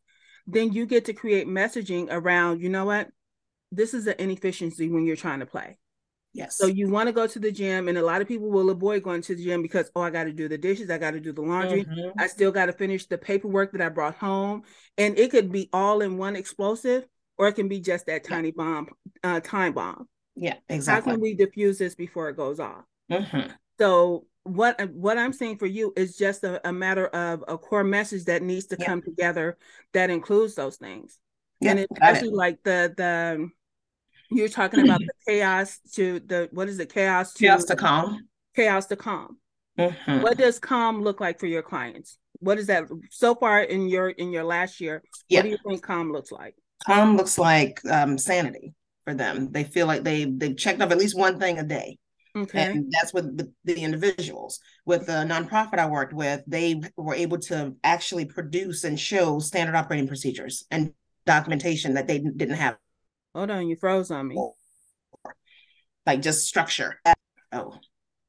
[0.46, 3.08] then you get to create messaging around, you know what?
[3.70, 5.78] this is an inefficiency when you're trying to play.
[6.34, 6.56] Yes.
[6.56, 9.02] So you want to go to the gym, and a lot of people will avoid
[9.02, 11.20] going to the gym because oh, I got to do the dishes, I got to
[11.20, 12.18] do the laundry, mm-hmm.
[12.18, 14.62] I still got to finish the paperwork that I brought home,
[14.96, 17.06] and it could be all in one explosive,
[17.38, 18.88] or it can be just that tiny bomb,
[19.22, 20.08] uh, time bomb.
[20.36, 21.10] Yeah, exactly.
[21.10, 22.84] How can we diffuse this before it goes off?
[23.10, 23.50] Mm-hmm.
[23.78, 27.84] So what what I'm saying for you is just a, a matter of a core
[27.84, 28.86] message that needs to yeah.
[28.86, 29.56] come together
[29.92, 31.18] that includes those things.
[31.60, 33.48] Yeah, and especially like the the
[34.30, 36.92] you're talking about the chaos to the what is it?
[36.92, 38.28] Chaos to chaos to calm.
[38.54, 39.38] Chaos to calm.
[39.78, 40.22] Mm-hmm.
[40.22, 42.18] What does calm look like for your clients?
[42.40, 45.02] What is that so far in your in your last year?
[45.28, 45.40] Yeah.
[45.40, 46.54] What do you think calm looks like?
[46.86, 49.50] Calm looks like um, sanity for them.
[49.50, 51.98] They feel like they they've checked off at least one thing a day.
[52.36, 52.66] Okay.
[52.66, 54.60] And that's with the, the individuals.
[54.84, 59.74] With the nonprofit I worked with, they were able to actually produce and show standard
[59.74, 60.92] operating procedures and
[61.26, 62.76] documentation that they didn't have
[63.34, 64.50] Hold on, you froze on me.
[66.06, 67.00] Like just structure.
[67.52, 67.74] Oh.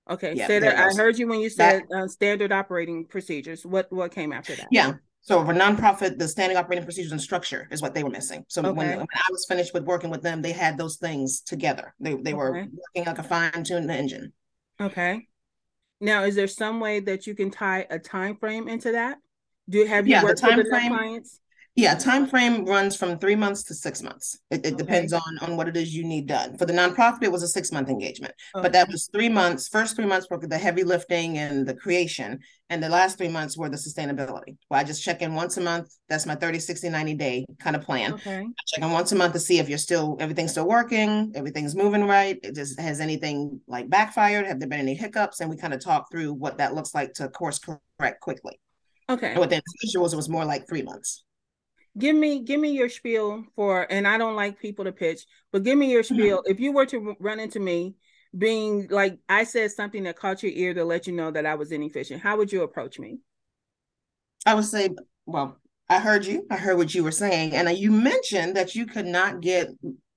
[0.10, 0.34] Okay.
[0.36, 0.78] Yeah, Say that.
[0.78, 3.66] I heard you when you said that, uh, standard operating procedures.
[3.66, 4.68] What what came after that?
[4.72, 4.94] Yeah.
[5.22, 8.46] So for nonprofit, the standing operating procedures and structure is what they were missing.
[8.48, 8.72] So okay.
[8.72, 11.94] when, when, I was finished with working with them, they had those things together.
[12.00, 12.34] They they okay.
[12.34, 14.34] were working like a fine tuned engine.
[14.82, 15.28] Okay.
[16.02, 19.18] Now, is there some way that you can tie a time frame into that?
[19.68, 21.40] Do you have you yeah, worked the time with frame, clients?
[21.76, 24.38] Yeah, time frame runs from three months to six months.
[24.52, 24.76] It, it okay.
[24.76, 26.58] depends on on what it is you need done.
[26.58, 28.64] For the nonprofit, it was a six month engagement, okay.
[28.64, 29.68] but that was three months.
[29.70, 33.58] First three months were the heavy lifting and the creation, and the last three months
[33.58, 34.58] were the sustainability.
[34.70, 35.96] Well, I just check in once a month.
[36.10, 38.14] That's my 30, 60, 90 day kind of plan.
[38.16, 38.40] Okay.
[38.40, 41.76] I check in once a month to see if you're still everything's still working, everything's
[41.76, 42.38] moving right.
[42.44, 44.48] It just has anything like backfired?
[44.48, 45.40] Have there been any hiccups?
[45.40, 48.60] And we kind of talk through what that looks like to course correct quickly.
[49.10, 49.32] Okay.
[49.32, 51.24] And with the it was more like three months
[52.00, 55.64] give me give me your spiel for and i don't like people to pitch but
[55.64, 56.16] give me your mm-hmm.
[56.16, 56.44] spiel.
[56.46, 57.96] If you were to run into me
[58.38, 61.56] being like i said something that caught your ear to let you know that i
[61.56, 63.20] was inefficient how would you approach me?
[64.46, 64.90] I would say
[65.26, 65.58] well
[65.90, 66.46] i heard you.
[66.50, 69.70] I heard what you were saying and you mentioned that you could not get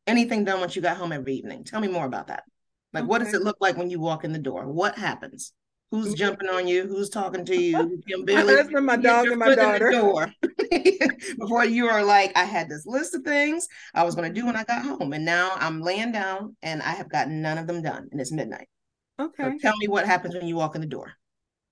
[0.07, 1.65] anything done once you got home every evening.
[1.65, 2.45] Tell me more about that.
[2.93, 3.09] Like okay.
[3.09, 4.71] what does it look like when you walk in the door?
[4.71, 5.53] What happens
[5.93, 6.15] who's mm-hmm.
[6.15, 8.03] jumping on you, who's talking to you.
[8.07, 9.91] You my husband, my dog, and my daughter.
[9.91, 10.27] door
[11.39, 14.47] Before you are like, I had this list of things I was going to do
[14.47, 17.67] when I got home, and now I'm laying down and I have gotten none of
[17.67, 18.69] them done, and it's midnight.
[19.21, 19.45] Okay.
[19.45, 21.13] So tell me what happens when you walk in the door.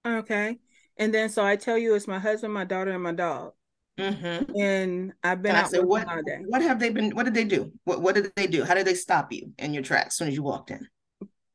[0.06, 0.58] Okay.
[0.98, 3.54] And then so I tell you it's my husband, my daughter, and my dog.
[3.98, 4.56] Mm-hmm.
[4.56, 6.06] And I've been and out said, what,
[6.46, 7.10] what have they been?
[7.10, 7.72] What did they do?
[7.84, 8.64] What What did they do?
[8.64, 10.86] How did they stop you in your tracks as soon as you walked in?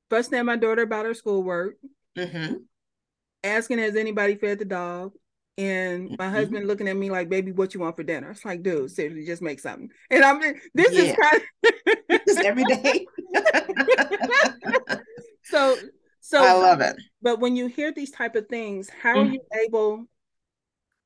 [0.10, 1.78] First, at my daughter about her schoolwork.
[2.18, 2.56] Mm-hmm.
[3.44, 5.14] Asking, has anybody fed the dog?
[5.58, 6.36] And my mm-hmm.
[6.36, 8.32] husband looking at me like, baby, what you want for dinner?
[8.32, 9.90] It's like, dude, seriously, just make something.
[10.12, 10.42] And I'm
[10.74, 11.02] this yeah.
[11.02, 11.42] is kind
[12.10, 13.06] of this every day.
[15.44, 15.78] so
[16.20, 16.98] so I love it.
[17.22, 19.30] but when you hear these type of things, how mm-hmm.
[19.30, 20.06] are you able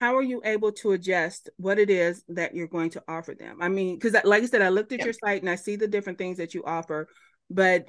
[0.02, 3.58] how are you able to adjust what it is that you're going to offer them?
[3.62, 5.88] I mean, because like I said, I looked at your site and I see the
[5.88, 7.10] different things that you offer,
[7.50, 7.86] but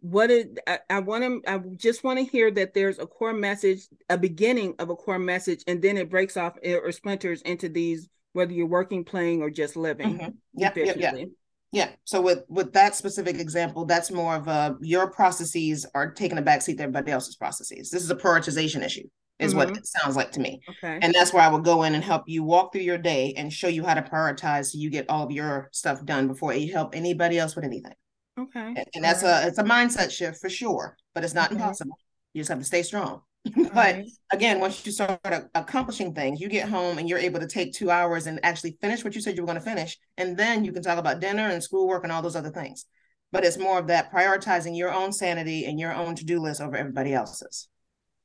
[0.00, 3.32] what it I, I want to I just want to hear that there's a core
[3.32, 7.68] message, a beginning of a core message, and then it breaks off or splinters into
[7.68, 10.18] these whether you're working, playing, or just living.
[10.18, 10.30] Mm-hmm.
[10.54, 11.24] Yeah, yeah, yeah.
[11.70, 11.90] Yeah.
[12.04, 16.42] So with with that specific example, that's more of a your processes are taking a
[16.42, 17.90] backseat to everybody else's processes.
[17.90, 19.04] This is a prioritization issue
[19.38, 19.70] is mm-hmm.
[19.70, 20.60] what it sounds like to me.
[20.68, 20.98] Okay.
[21.00, 23.52] And that's where I would go in and help you walk through your day and
[23.52, 26.72] show you how to prioritize so you get all of your stuff done before you
[26.72, 27.94] help anybody else with anything.
[28.38, 28.74] Okay.
[28.76, 29.44] And, and that's right.
[29.44, 31.60] a it's a mindset shift for sure, but it's not okay.
[31.60, 31.98] impossible.
[32.32, 33.22] You just have to stay strong.
[33.44, 34.04] but right.
[34.32, 35.20] again, once you start
[35.54, 39.04] accomplishing things, you get home and you're able to take two hours and actually finish
[39.04, 39.96] what you said you were going to finish.
[40.16, 42.84] And then you can talk about dinner and schoolwork and all those other things.
[43.30, 46.76] But it's more of that prioritizing your own sanity and your own to-do list over
[46.76, 47.68] everybody else's.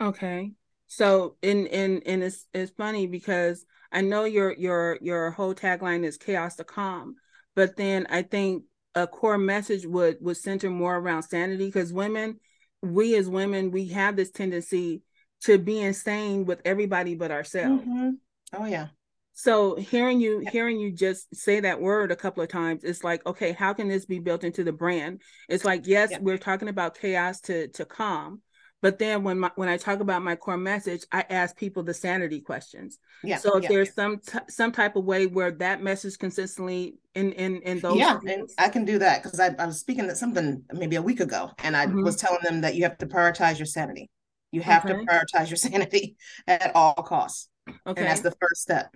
[0.02, 0.52] Okay.
[0.88, 6.04] So in in and it's it's funny because I know your your your whole tagline
[6.04, 7.16] is chaos to calm,
[7.56, 8.64] but then I think
[8.96, 12.40] a core message would would center more around sanity because women,
[12.82, 15.02] we as women, we have this tendency
[15.42, 17.84] to be insane with everybody but ourselves.
[17.84, 18.10] Mm-hmm.
[18.54, 18.88] Oh yeah.
[19.34, 23.26] So hearing you hearing you just say that word a couple of times, it's like,
[23.26, 25.22] okay, how can this be built into the brand?
[25.50, 26.20] It's like, yes, yeah.
[26.22, 28.42] we're talking about chaos to to calm,
[28.84, 31.94] but then when my, when I talk about my core message, I ask people the
[31.94, 33.00] sanity questions.
[33.24, 33.38] Yeah.
[33.38, 33.94] So if yeah, there's yeah.
[33.94, 38.20] some t- some type of way where that message consistently in in in those yeah,
[38.28, 41.22] and I can do that because I, I was speaking at something maybe a week
[41.22, 42.04] ago, and I mm-hmm.
[42.04, 44.10] was telling them that you have to prioritize your sanity.
[44.52, 44.94] You have okay.
[44.94, 47.48] to prioritize your sanity at all costs.
[47.70, 48.94] Okay, and that's the first step.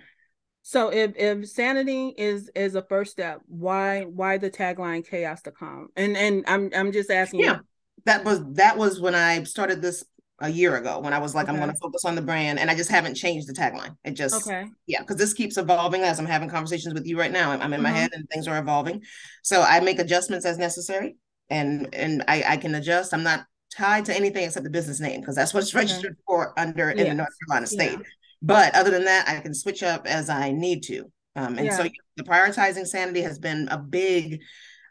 [0.64, 5.52] So if if sanity is is a first step, why why the tagline chaos to
[5.52, 5.88] calm?
[5.96, 7.40] And and I'm I'm just asking.
[7.40, 7.54] Yeah.
[7.54, 7.62] You,
[8.06, 10.04] that was that was when I started this
[10.40, 11.54] a year ago when I was like, okay.
[11.54, 13.96] I'm going to focus on the brand, and I just haven't changed the tagline.
[14.04, 17.32] It just, okay, yeah, because this keeps evolving as I'm having conversations with you right
[17.32, 17.52] now.
[17.52, 17.84] I'm, I'm in mm-hmm.
[17.84, 19.04] my head, and things are evolving,
[19.44, 21.18] so I make adjustments as necessary,
[21.50, 23.14] and and I, I can adjust.
[23.14, 26.22] I'm not tied to anything except the business name because that's what's registered okay.
[26.28, 27.00] for under yes.
[27.00, 27.92] in the North Carolina state.
[27.94, 28.06] Yeah.
[28.42, 31.12] But other than that, I can switch up as I need to.
[31.36, 31.78] Um, and yeah.
[31.78, 34.42] so the prioritizing sanity has been a big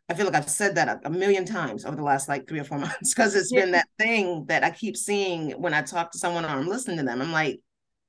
[0.08, 2.64] I feel like I've said that a, million times over the last like three or
[2.64, 3.62] four months because it's yeah.
[3.62, 6.98] been that thing that I keep seeing when I talk to someone or I'm listening
[6.98, 7.20] to them.
[7.20, 7.60] I'm like,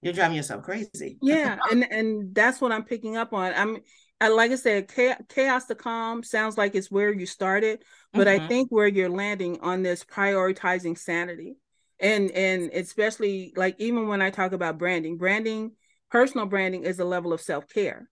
[0.01, 1.17] you're driving yourself crazy.
[1.21, 3.53] Yeah, and and that's what I'm picking up on.
[3.55, 3.79] I'm
[4.19, 4.87] I, like I said,
[5.29, 7.83] chaos to calm sounds like it's where you started,
[8.13, 8.43] but mm-hmm.
[8.43, 11.57] I think where you're landing on this prioritizing sanity,
[11.99, 15.71] and and especially like even when I talk about branding, branding,
[16.11, 18.07] personal branding is a level of self care.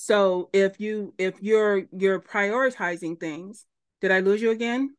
[0.00, 3.66] So if you if you're you're prioritizing things,
[4.00, 4.94] did I lose you again?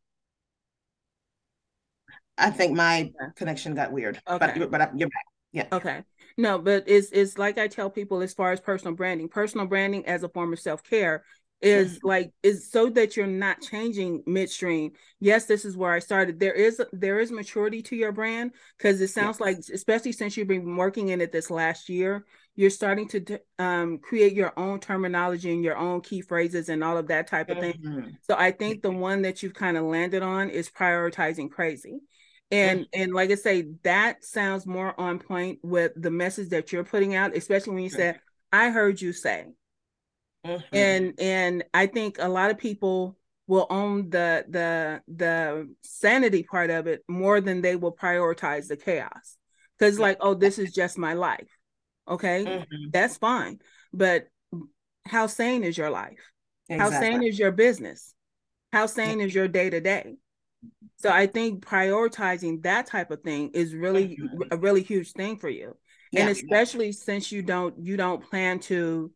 [2.37, 4.21] I think my connection got weird.
[4.27, 4.59] Okay.
[4.59, 5.25] But, but you're back.
[5.53, 5.67] Yeah.
[5.71, 6.03] Okay.
[6.37, 10.05] No, but it's it's like I tell people as far as personal branding, personal branding
[10.05, 11.23] as a form of self-care
[11.61, 12.07] is mm-hmm.
[12.07, 16.53] like is so that you're not changing midstream yes this is where i started there
[16.53, 19.41] is there is maturity to your brand because it sounds yes.
[19.41, 23.99] like especially since you've been working in it this last year you're starting to um,
[23.99, 27.57] create your own terminology and your own key phrases and all of that type of
[27.57, 27.73] thing.
[27.73, 28.09] Mm-hmm.
[28.23, 32.01] So I think the one that you've kind of landed on is prioritizing crazy.
[32.51, 33.01] And mm-hmm.
[33.01, 37.15] and like I say, that sounds more on point with the message that you're putting
[37.15, 38.19] out, especially when you said,
[38.51, 39.45] I heard you say.
[40.45, 40.75] Mm-hmm.
[40.75, 46.71] And and I think a lot of people will own the the the sanity part
[46.71, 49.37] of it more than they will prioritize the chaos.
[49.77, 51.47] Because like, oh, this is just my life
[52.09, 52.89] Okay, mm-hmm.
[52.91, 53.59] that's fine.
[53.93, 54.27] But
[55.05, 56.19] how sane is your life?
[56.69, 56.95] Exactly.
[56.95, 58.13] How sane is your business?
[58.71, 60.15] How sane is your day to day?
[60.97, 64.41] So I think prioritizing that type of thing is really mm-hmm.
[64.51, 65.75] a really huge thing for you.
[66.11, 66.21] Yeah.
[66.21, 69.11] And especially since you don't you don't plan to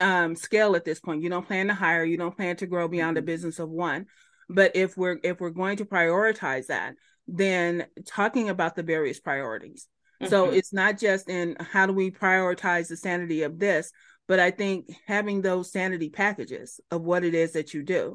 [0.00, 1.22] um scale at this point.
[1.22, 3.24] You don't plan to hire, you don't plan to grow beyond mm-hmm.
[3.24, 4.06] a business of one.
[4.48, 6.94] But if we're if we're going to prioritize that,
[7.26, 9.86] then talking about the various priorities
[10.24, 10.30] Mm-hmm.
[10.30, 13.92] So it's not just in how do we prioritize the sanity of this,
[14.26, 18.14] but I think having those sanity packages of what it is that you do.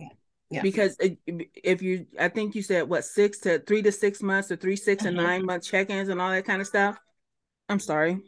[0.49, 0.61] Yeah.
[0.63, 4.55] Because if you, I think you said what six to three to six months or
[4.55, 5.15] three, six, mm-hmm.
[5.15, 6.97] and nine month check ins and all that kind of stuff.
[7.67, 8.13] I'm sorry.
[8.13, 8.21] I'm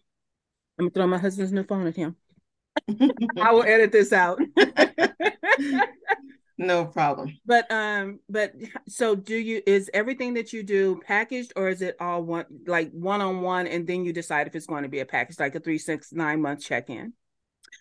[0.77, 2.15] gonna throw my husband's new phone at him.
[3.41, 4.39] I will edit this out.
[6.61, 8.53] no problem but um but
[8.87, 12.91] so do you is everything that you do packaged or is it all one like
[12.91, 15.77] one-on-one and then you decide if it's going to be a package like a three
[15.77, 17.13] six nine month check-in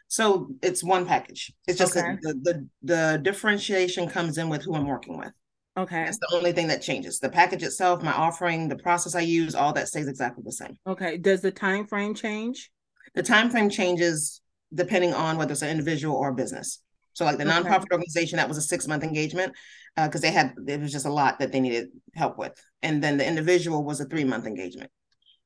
[0.09, 2.17] so it's one package it's just okay.
[2.23, 5.33] the, the the differentiation comes in with who i'm working with
[5.77, 6.05] Okay.
[6.05, 7.21] That's the only thing that changes.
[7.21, 10.77] The package itself, my offering, the process I use, all that stays exactly the same.
[10.87, 11.17] Okay.
[11.17, 12.71] Does the time frame change?
[13.15, 14.41] The time frame changes
[14.75, 16.81] depending on whether it's an individual or a business.
[17.15, 17.53] So like the Okay.
[17.53, 19.53] nonprofit organization, that was a six month engagement
[19.97, 22.53] because they had it was just a lot that they needed help with.
[22.83, 24.91] And then the individual was a three month engagement.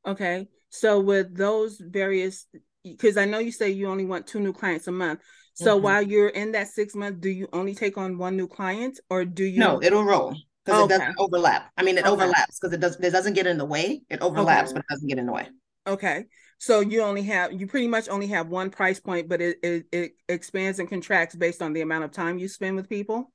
[0.06, 0.48] Okay.
[0.70, 2.46] So with those various,
[2.82, 5.20] because I know you say you only want two new clients a month.
[5.54, 5.82] So Mhm.
[5.82, 9.24] while you're in that six months, do you only take on one new client or
[9.24, 9.60] do you?
[9.60, 10.86] No, it'll roll because Okay.
[10.86, 11.70] it doesn't overlap.
[11.76, 12.10] I mean, it Okay.
[12.10, 14.02] overlaps because it does it doesn't get in the way.
[14.10, 15.48] It overlaps, but it doesn't get in the way.
[15.86, 16.26] Okay.
[16.58, 19.86] So you only have, you pretty much only have one price point, but it, it,
[19.92, 23.32] it expands and contracts based on the amount of time you spend with people.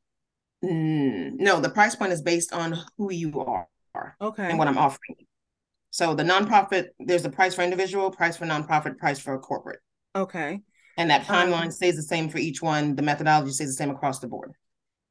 [0.63, 3.67] Mm, no, the price point is based on who you are
[4.21, 4.49] Okay.
[4.49, 5.15] and what I'm offering.
[5.91, 9.79] So the nonprofit, there's a price for individual, price for nonprofit, price for corporate.
[10.15, 10.62] Okay.
[10.97, 12.95] And that timeline Um, stays the same for each one.
[12.95, 14.53] The methodology stays the same across the board.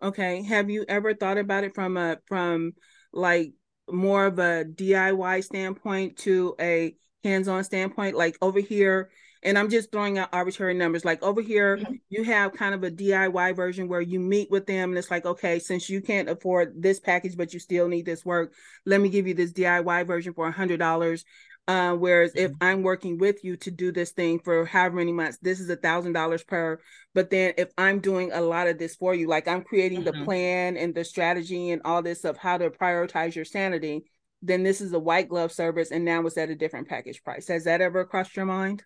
[0.02, 0.42] Okay.
[0.42, 2.74] Have you ever thought about it from a from
[3.12, 3.52] like
[3.90, 8.16] more of a DIY standpoint to a hands-on standpoint?
[8.16, 9.10] Like over here,
[9.42, 11.04] and I'm just throwing out arbitrary numbers.
[11.04, 12.00] Like over here, Mhm.
[12.08, 15.26] you have kind of a DIY version where you meet with them and it's like,
[15.26, 18.52] okay, since you can't afford this package, but you still need this work,
[18.84, 21.24] let me give you this DIY version for a hundred dollars.
[21.68, 25.36] Uh, whereas if I'm working with you to do this thing for however many months,
[25.42, 26.80] this is a thousand dollars per.
[27.14, 30.14] But then if I'm doing a lot of this for you, like I'm creating the
[30.14, 30.24] Mhm.
[30.24, 34.06] plan and the strategy and all this of how to prioritize your sanity,
[34.42, 37.48] then this is a white glove service, and now it's at a different package price.
[37.48, 38.84] Has that ever crossed your mind?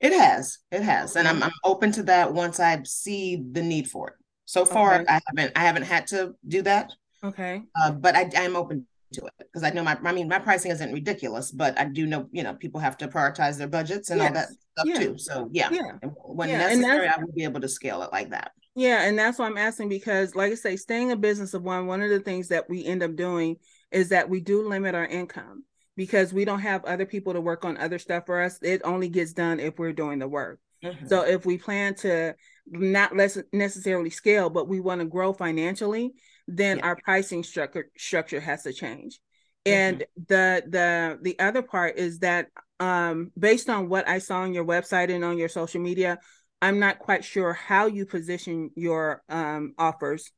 [0.00, 3.88] It has, it has, and I'm I'm open to that once I see the need
[3.90, 4.14] for it.
[4.44, 5.04] So far, Okay.
[5.08, 6.92] I haven't I haven't had to do that,
[7.24, 7.62] Okay.
[7.80, 10.70] uh, but I I'm open to it because I know my I mean my pricing
[10.70, 14.22] isn't ridiculous, but I do know you know people have to prioritize their budgets and
[14.22, 14.98] all that stuff Yeah.
[14.98, 15.18] too.
[15.18, 15.98] So yeah, Yeah.
[16.00, 18.52] And when Yeah, necessary, I will be able to scale it like that.
[18.74, 21.86] Yeah, and that's why I'm asking because, like I say, staying a business of one,
[21.86, 23.56] one of the things that we end up doing
[23.92, 25.64] is that we do limit our income
[25.96, 28.58] because we don't have other people to work on other stuff for us.
[28.62, 30.58] It only gets done if we're doing the work.
[30.82, 31.08] Mhm.
[31.08, 32.34] So if we plan to
[32.66, 36.14] not less necessarily scale, but we want to grow financially,
[36.48, 36.86] then Yeah.
[36.86, 39.20] our pricing structure structure has to change.
[39.64, 42.48] And the the the other part is that
[42.80, 46.18] um based on what I saw on your website and on your social media,
[46.60, 50.32] I'm not quite sure how you position your um offers.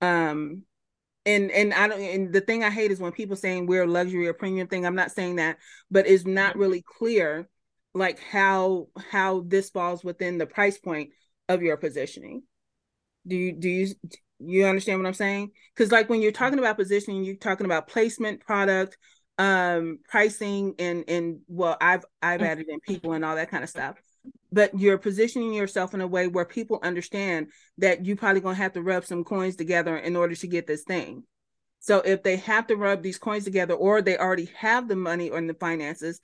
[0.00, 0.62] Um
[1.26, 3.86] and and I don't and the thing I hate is when people saying we're a
[3.86, 4.84] luxury or premium thing.
[4.84, 5.58] I'm not saying that,
[5.90, 7.48] but it's not really clear
[7.94, 11.10] like how how this falls within the price point
[11.48, 12.42] of your positioning.
[13.26, 13.94] Do you do you
[14.40, 15.52] you understand what I'm saying?
[15.74, 18.98] Because like when you're talking about positioning, you're talking about placement, product,
[19.38, 23.70] um, pricing, and and well, I've I've added in people and all that kind of
[23.70, 23.96] stuff.
[24.54, 28.74] But you're positioning yourself in a way where people understand that you probably gonna have
[28.74, 31.24] to rub some coins together in order to get this thing.
[31.80, 35.28] So if they have to rub these coins together, or they already have the money
[35.28, 36.20] or the finances,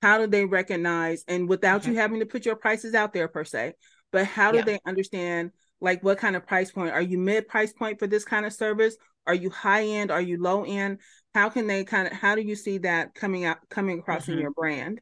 [0.00, 3.44] how do they recognize and without you having to put your prices out there per
[3.44, 3.74] se,
[4.12, 4.64] but how do Yeah.
[4.64, 8.24] they understand like what kind of price point are you mid price point for this
[8.24, 8.96] kind of service?
[9.26, 10.12] Are you high end?
[10.12, 10.98] Are you low end?
[11.34, 14.36] How can they kind of how do you see that coming out coming across in
[14.36, 14.40] Mhm.
[14.42, 15.00] your brand?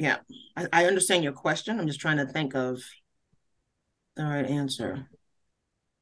[0.00, 0.16] Yeah,
[0.56, 1.78] I, I understand your question.
[1.78, 2.80] I'm just trying to think of
[4.16, 5.06] the right answer.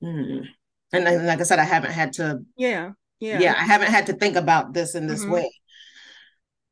[0.01, 0.43] Hmm.
[0.93, 2.93] And, then, like I said, I haven't had to Yeah.
[3.19, 3.55] yeah, Yeah.
[3.59, 5.33] I haven't had to think about this in this Mhm.
[5.33, 5.51] way.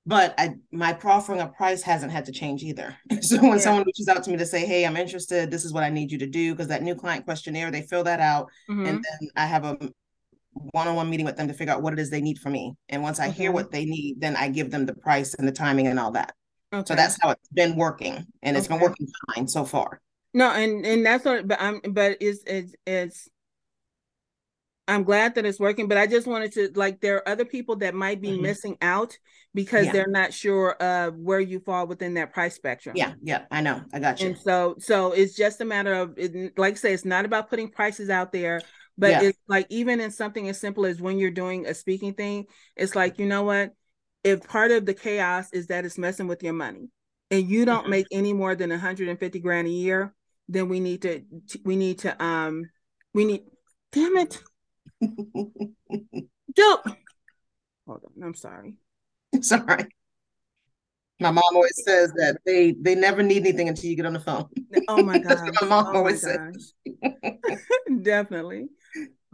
[0.06, 2.96] But I my offering a price hasn't had to change either.
[3.22, 3.58] So when Yeah.
[3.58, 5.50] someone reaches out to me to say, "Hey, I'm interested.
[5.50, 8.04] This is what I need you to do," because that new client questionnaire, they fill
[8.04, 8.86] that out, Mhm.
[8.88, 9.76] and then I have a
[10.52, 12.76] one-on-one meeting with them to figure out what it is they need from me.
[12.88, 15.52] And once I hear what they need, then I give them the price and the
[15.52, 16.34] timing and all that.
[16.72, 16.84] Okay.
[16.86, 20.00] So that's how it's been working, and it's been working fine so far.
[20.34, 23.28] No, and and that's what, but I'm, but it's it's it's.
[24.88, 27.76] I'm glad that it's working, but I just wanted to like there are other people
[27.76, 28.42] that might be Mhm.
[28.42, 29.18] missing out
[29.52, 29.92] because Yeah.
[29.92, 32.94] they're not sure of where you fall within that price spectrum.
[32.96, 33.82] Yeah, yeah, I know.
[33.92, 34.28] I got you.
[34.28, 37.50] And so so it's just a matter of it, like I say, it's not about
[37.50, 38.64] putting prices out there,
[38.96, 39.22] but Yeah.
[39.22, 42.94] it's like even in something as simple as when you're doing a speaking thing, it's
[42.94, 43.74] like, you know what?
[44.26, 46.88] If part of the chaos is that it's messing with your money
[47.30, 47.90] and you don't Mhm.
[47.90, 50.12] make any more than 150 grand a year,
[50.48, 51.22] then we need to
[51.64, 52.68] we need to um
[53.14, 53.42] we need
[53.92, 54.42] damn it.
[56.56, 56.76] Joe.
[57.86, 58.74] Hold on, I'm sorry.
[59.32, 59.86] It's all right.
[61.20, 64.18] My mom always says that they they never need anything until you get on the
[64.20, 64.48] phone.
[64.88, 65.54] Oh my god!
[65.60, 66.74] my mom oh my always says.
[68.02, 68.70] Definitely.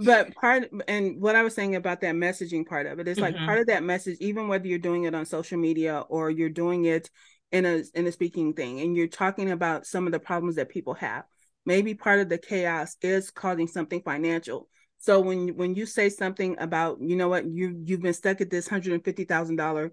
[0.04, 3.34] But part and what I was saying about that messaging part of it is like
[3.34, 3.46] Mhm.
[3.46, 6.84] part of that message, even whether you're doing it on social media or you're doing
[6.86, 7.10] it
[7.50, 10.68] in a in a speaking thing and you're talking about some of the problems that
[10.68, 11.24] people have.
[11.66, 14.68] Maybe part of the chaos is causing something financial.
[14.98, 18.50] So when when you say something about, you know what, you you've been stuck at
[18.50, 19.92] this hundred and fifty thousand dollar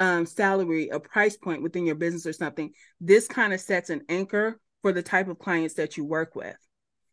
[0.00, 4.02] um salary, a price point within your business or something, this kind of sets an
[4.08, 6.56] anchor for the type of clients that you work with.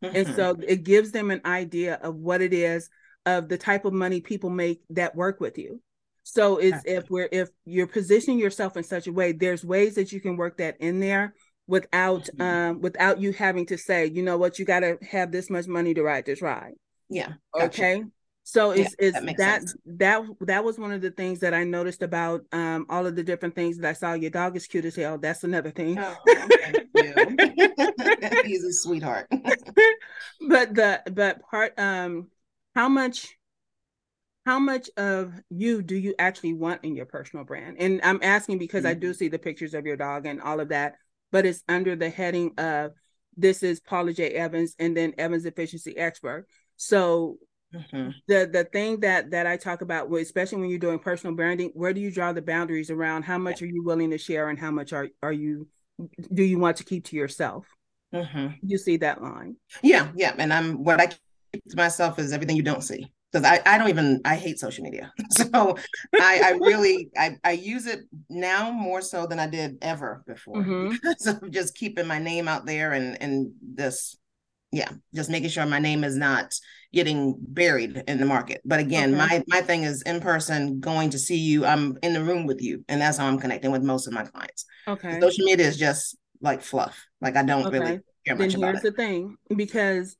[0.03, 0.15] Mm-hmm.
[0.15, 2.89] And so it gives them an idea of what it is
[3.25, 5.81] of the type of money people make that work with you.
[6.23, 10.11] So it's if we're if you're positioning yourself in such a way, there's ways that
[10.11, 11.33] you can work that in there
[11.67, 12.41] without mm-hmm.
[12.41, 15.93] um without you having to say, you know what, you gotta have this much money
[15.93, 16.73] to ride this ride.
[17.09, 17.33] Yeah.
[17.53, 18.03] Gotcha.
[18.51, 21.63] So it's yeah, it's that that, that that was one of the things that I
[21.63, 24.11] noticed about um all of the different things that I saw.
[24.11, 25.17] Your dog is cute as hell.
[25.17, 25.97] That's another thing.
[25.97, 26.17] Oh,
[28.43, 29.27] He's a sweetheart.
[30.49, 32.27] but the but part um
[32.75, 33.37] how much
[34.45, 37.77] how much of you do you actually want in your personal brand?
[37.79, 38.91] And I'm asking because mm-hmm.
[38.91, 39.17] I do mm-hmm.
[39.17, 40.95] see the pictures of your dog and all of that,
[41.31, 42.91] but it's under the heading of
[43.37, 44.31] this is Paulette J.
[44.31, 46.47] Evans and then Evans Efficiency Expert.
[46.75, 47.37] So
[47.74, 48.09] mm-hmm.
[48.28, 51.93] the the thing that that I talk about, especially when you're doing personal branding, where
[51.93, 54.72] do you draw the boundaries around how much are you willing to share and how
[54.72, 55.67] much are are you
[56.34, 57.67] do you want to keep to yourself?
[58.13, 58.47] Mm-hmm.
[58.63, 59.55] You see that line?
[59.82, 60.36] Yeah, yeah.
[60.38, 63.78] And I'm what I keep to myself is everything you don't see because I, I
[63.78, 65.11] don't even I hate social media.
[65.32, 65.78] So
[66.13, 70.57] I, I really I, I use it now more so than I did ever before
[70.57, 70.89] mm-hmm.
[70.91, 74.17] because of just keeping my name out there and and this
[74.72, 76.53] yeah just making sure my name is not
[76.93, 78.61] getting buried in the market.
[78.65, 79.17] But again, okay.
[79.17, 81.65] my my thing is in person going to see you.
[81.65, 84.24] I'm in the room with you, and that's how I'm connecting with most of my
[84.24, 84.65] clients.
[84.88, 87.05] Okay, social media is just like fluff.
[87.22, 87.80] Like I don't okay.
[87.80, 88.95] really care much then about here's it.
[88.95, 90.17] the thing because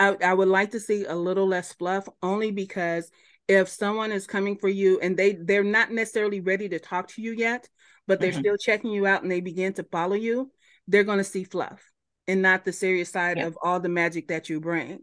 [0.00, 3.10] I, I would like to see a little less fluff only because
[3.46, 7.22] if someone is coming for you and they they're not necessarily ready to talk to
[7.22, 7.68] you yet
[8.06, 8.40] but they're mm-hmm.
[8.40, 10.50] still checking you out and they begin to follow you
[10.88, 11.80] they're going to see fluff
[12.28, 13.46] and not the serious side yeah.
[13.46, 15.00] of all the magic that you bring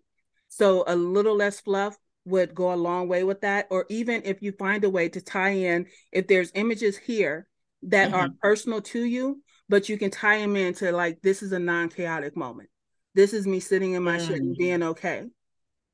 [0.47, 4.41] so a little less fluff would go a long way with that or even if
[4.41, 7.47] you find a way to tie in if there's images here
[7.83, 8.15] that mm-hmm.
[8.15, 12.37] are personal to you but you can tie them into like this is a non-chaotic
[12.37, 12.69] moment
[13.15, 14.27] this is me sitting in my mm.
[14.27, 14.57] shit and mm.
[14.57, 15.23] being okay.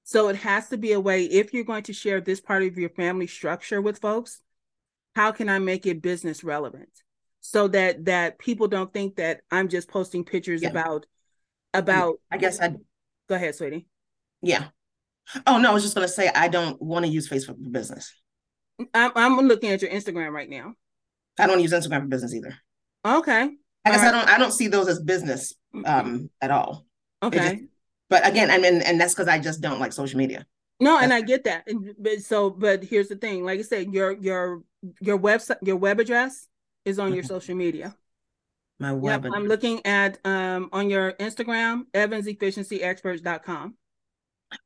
[0.03, 2.77] So it has to be a way if you're going to share this part of
[2.77, 4.41] your family structure with folks,
[5.15, 6.89] how can I make it business relevant?
[7.39, 10.69] So that that people don't think that I'm just posting pictures yeah.
[10.69, 11.05] about
[11.74, 12.76] about I guess I
[13.28, 13.88] go ahead, sweetie.
[14.41, 14.65] Yeah.
[15.47, 18.13] Oh no, I was just gonna say I don't want to use Facebook for business.
[18.93, 20.74] I'm I'm looking at your Instagram right now.
[21.39, 22.55] I don't use Instagram for business either.
[23.05, 23.49] Okay.
[23.86, 24.09] I guess right.
[24.09, 25.53] I don't I don't see those as business
[25.86, 26.86] um at all.
[27.24, 27.55] Okay.
[27.55, 27.63] Just,
[28.09, 30.45] but again, I mean, and that's because I just don't like social media.
[30.82, 31.67] No, and I get that.
[31.97, 34.63] But so, but here's the thing: like I said, your your
[34.99, 36.47] your website, your web address
[36.84, 37.28] is on your mm-hmm.
[37.28, 37.95] social media.
[38.82, 39.23] My web.
[39.23, 43.75] Yep, I'm looking at um on your Instagram, evansefficiencyexperts.com.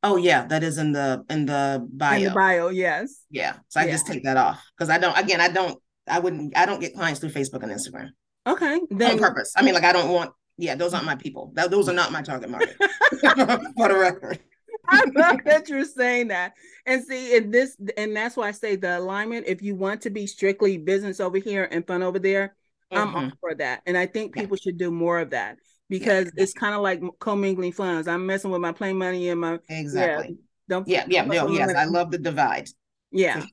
[0.02, 2.18] Oh yeah, that is in the in the bio.
[2.18, 3.26] In the bio, yes.
[3.30, 3.58] Yeah.
[3.68, 3.92] So I yeah.
[3.92, 5.18] just take that off because I don't.
[5.18, 5.78] Again, I don't.
[6.08, 6.58] I wouldn't.
[6.58, 8.10] I don't get clients through Facebook and Instagram.
[8.48, 8.80] Okay.
[8.90, 9.54] Then on purpose.
[9.56, 11.52] I mean, like I don't want yeah, those aren't my people.
[11.56, 12.76] That, those are not my target market.
[12.80, 14.40] For the record.
[14.88, 16.54] I love that you're saying that.
[16.86, 19.48] And see, and this, and that's why I say the alignment.
[19.48, 22.56] If you want to be strictly business over here and fun over there,
[22.96, 23.10] mm-hmm.
[23.10, 23.36] I'm all mm-hmm.
[23.40, 23.82] for that.
[23.86, 24.64] And I think people yeah.
[24.64, 25.58] should do more of that
[25.90, 26.44] because yeah.
[26.44, 28.08] it's kind of like commingling funds.
[28.08, 30.28] I'm messing with my play money and my exactly.
[30.30, 30.36] Yeah,
[30.68, 31.74] don't yeah, yeah, no, yes.
[31.76, 32.70] I love the divide.
[33.16, 33.46] Yeah.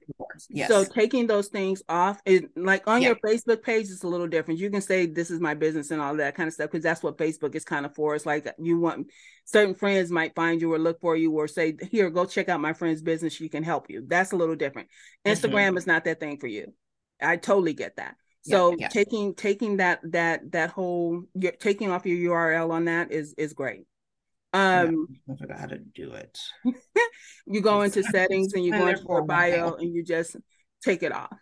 [0.50, 0.68] Yes.
[0.68, 3.08] So taking those things off is like on yeah.
[3.08, 4.58] your Facebook page, it's a little different.
[4.58, 7.02] You can say this is my business and all that kind of stuff because that's
[7.02, 8.16] what Facebook is kind of for.
[8.16, 9.06] It's like you want
[9.44, 12.60] certain friends might find you or look for you or say, here, go check out
[12.60, 13.34] my friend's business.
[13.34, 14.04] She can help you.
[14.04, 14.88] That's a little different.
[15.24, 15.32] Mm-hmm.
[15.32, 15.76] Instagram mm-hmm.
[15.76, 16.72] is not that thing for you.
[17.20, 18.16] I totally get that.
[18.42, 18.88] So yeah, yeah.
[18.88, 23.52] taking taking that that that whole you're taking off your URL on that is is
[23.52, 23.86] great.
[24.52, 26.38] Um, I forgot how to do it.
[27.46, 30.36] you go into settings and you go into your bio and you just
[30.84, 31.36] take it off.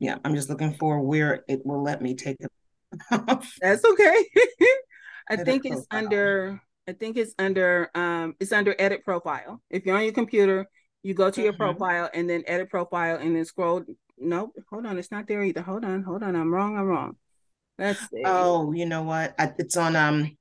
[0.00, 2.50] Yeah, I'm just looking for where it will let me take it
[3.12, 3.54] off.
[3.60, 4.24] That's okay.
[5.28, 6.60] I think it's under.
[6.88, 7.90] I think it's under.
[7.94, 9.62] Um, it's under edit profile.
[9.70, 10.66] If you're on your computer,
[11.02, 11.44] you go to mm-hmm.
[11.44, 13.84] your profile and then edit profile and then scroll.
[14.20, 15.62] Nope, hold on, it's not there either.
[15.62, 16.36] Hold on, hold on.
[16.36, 16.76] I'm wrong.
[16.76, 17.16] I'm wrong.
[17.78, 18.22] Let's see.
[18.24, 19.34] Oh, you know what?
[19.38, 20.36] I, it's on um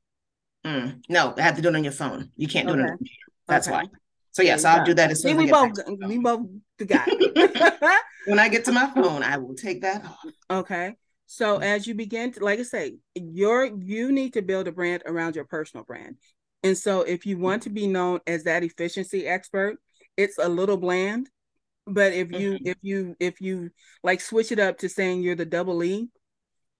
[0.65, 2.31] Mm, no, I have to do it on your phone.
[2.35, 2.81] You can't do okay.
[2.81, 3.15] it on computer.
[3.47, 3.75] That's okay.
[3.77, 3.83] why.
[4.31, 5.71] So yes, I'll do that as soon as we both
[6.05, 6.45] we both
[6.85, 7.07] got
[8.25, 10.25] when I get to my phone, I will take that off.
[10.49, 10.95] Okay.
[11.25, 15.03] So as you begin to, like I say, your you need to build a brand
[15.05, 16.17] around your personal brand.
[16.63, 19.77] And so if you want to be known as that efficiency expert,
[20.17, 21.29] it's a little bland.
[21.89, 22.67] But if you mm-hmm.
[22.67, 23.71] if you if you
[24.03, 26.09] like switch it up to saying you're the double E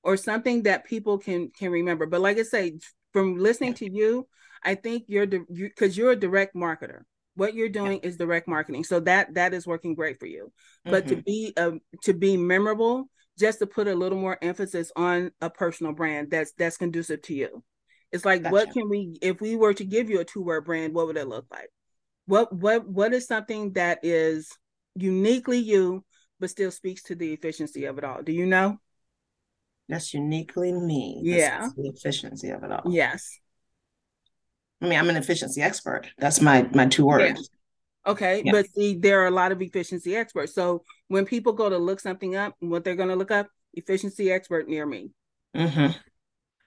[0.04, 2.06] or something that people can can remember.
[2.06, 2.80] But like I say,
[3.12, 4.28] from listening to you,
[4.64, 7.04] I think you're because you, you're a direct marketer.
[7.36, 8.10] what you're doing yeah.
[8.10, 10.52] is direct marketing so that that is working great for you
[10.84, 11.16] but mm-hmm.
[11.16, 15.50] to be um to be memorable just to put a little more emphasis on a
[15.50, 17.64] personal brand that's that's conducive to you
[18.12, 18.54] it's like gotcha.
[18.54, 21.18] what can we if we were to give you a two word brand what would
[21.18, 21.70] it look like
[22.26, 24.52] what what what is something that is
[25.02, 26.04] uniquely you
[26.40, 28.78] but still speaks to the efficiency of it all do you know
[29.88, 33.40] that's uniquely me yeah the efficiency of it all yes
[34.82, 36.08] I mean, I'm an efficiency expert.
[36.18, 37.50] That's my my two words.
[38.06, 38.12] Yeah.
[38.12, 38.52] Okay, yeah.
[38.54, 40.56] but see, there are a lot of efficiency experts.
[40.56, 44.32] So when people go to look something up, what they're going to look up, efficiency
[44.32, 45.12] expert near me.
[45.56, 45.98] Mm-hmm.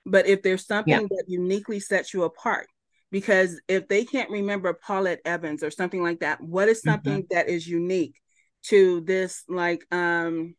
[0.04, 1.00] But if there's something yeah.
[1.00, 2.66] that uniquely sets you apart,
[3.12, 7.34] because if they can't remember Paulette Evans or something like that, what is something mm-hmm.
[7.34, 8.16] that is unique
[8.64, 10.56] to this, like, um,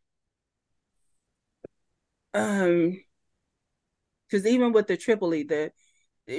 [2.32, 2.96] um,
[4.30, 5.72] because even with the Tripoli, the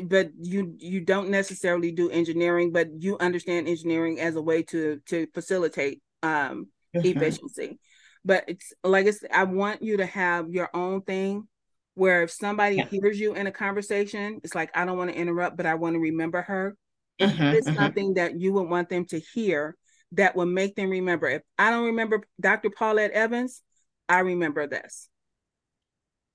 [0.05, 4.99] but you you don't necessarily do engineering but you understand engineering as a way to
[5.05, 7.05] to facilitate um mm-hmm.
[7.05, 7.79] efficiency
[8.23, 11.47] but it's like it's i want you to have your own thing
[11.95, 12.87] where if somebody yeah.
[12.87, 15.95] hears you in a conversation it's like i don't want to interrupt but i want
[15.95, 16.77] to remember her
[17.19, 17.77] mm-hmm, it's mm-hmm.
[17.77, 19.75] something that you would want them to hear
[20.11, 23.61] that will make them remember if i don't remember dr paulette evans
[24.07, 25.09] i remember this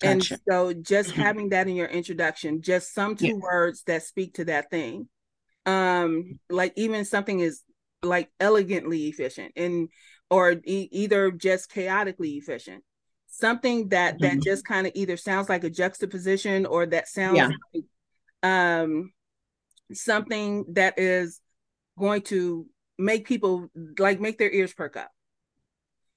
[0.01, 0.13] Gotcha.
[0.13, 1.21] And so just mm-hmm.
[1.21, 3.35] having that in your introduction, just some two yeah.
[3.35, 5.09] words that speak to that thing.
[5.67, 7.63] Um, like even something is
[8.03, 9.89] like elegantly efficient and
[10.31, 12.83] or e- either just chaotically efficient.
[13.31, 14.39] Something that mm-hmm.
[14.39, 17.51] that just kind of either sounds like a juxtaposition or that sounds yeah.
[17.75, 17.85] like
[18.43, 19.13] um
[19.93, 21.41] something that is
[21.99, 22.67] going to
[22.99, 23.69] make people
[23.99, 25.11] like make their ears perk up.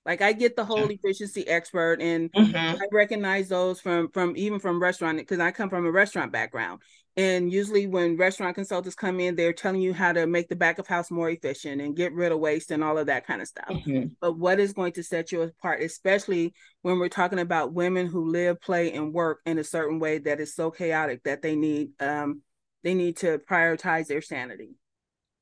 [0.05, 2.55] Like I get the whole efficiency expert, and mm-hmm.
[2.55, 6.81] I recognize those from from even from restaurant because I come from a restaurant background.
[7.15, 10.79] And usually, when restaurant consultants come in, they're telling you how to make the back
[10.79, 13.47] of house more efficient and get rid of waste and all of that kind of
[13.47, 13.69] stuff.
[13.69, 14.07] Mm-hmm.
[14.19, 18.31] But what is going to set you apart, especially when we're talking about women who
[18.31, 21.91] live, play, and work in a certain way that is so chaotic that they need
[21.99, 22.41] um,
[22.83, 24.75] they need to prioritize their sanity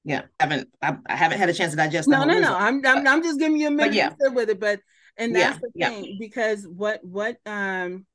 [0.04, 2.10] yeah, I haven't I, I, haven't had a chance to digest.
[2.10, 2.26] That.
[2.26, 2.56] No, no, no.
[2.56, 4.10] I'm, I'm I'm just giving you a minute yeah.
[4.10, 4.80] to sit with it, but
[5.18, 6.16] and that's yeah, the thing yeah.
[6.20, 8.06] because what what um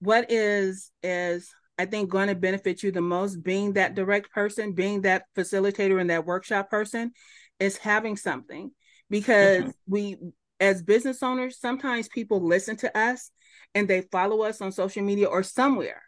[0.00, 4.72] what is is I think going to benefit you the most being that direct person,
[4.72, 7.12] being that facilitator and that workshop person
[7.60, 8.70] is having something
[9.10, 9.70] because mm-hmm.
[9.86, 10.16] we
[10.58, 13.30] as business owners sometimes people listen to us
[13.74, 16.02] and they follow us on social media or somewhere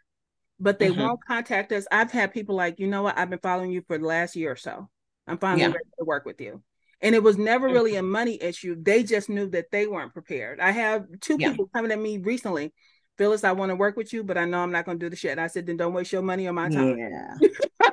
[0.59, 1.01] but they mm-hmm.
[1.01, 1.87] won't contact us.
[1.91, 4.51] I've had people like, you know what, I've been following you for the last year
[4.51, 4.89] or so.
[5.25, 5.67] I'm finally yeah.
[5.67, 6.61] ready to work with you.
[7.01, 7.75] And it was never mm-hmm.
[7.75, 8.75] really a money issue.
[8.77, 10.59] They just knew that they weren't prepared.
[10.59, 11.51] I have two yeah.
[11.51, 12.73] people coming at me recently.
[13.19, 15.09] Phyllis, I want to work with you, but I know I'm not going to do
[15.09, 15.31] the shit.
[15.31, 16.97] And I said, then don't waste your money on my time.
[16.97, 17.37] Yeah.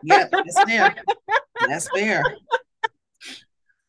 [0.03, 0.31] yep.
[0.31, 0.97] That's fair.
[1.69, 2.23] That's fair.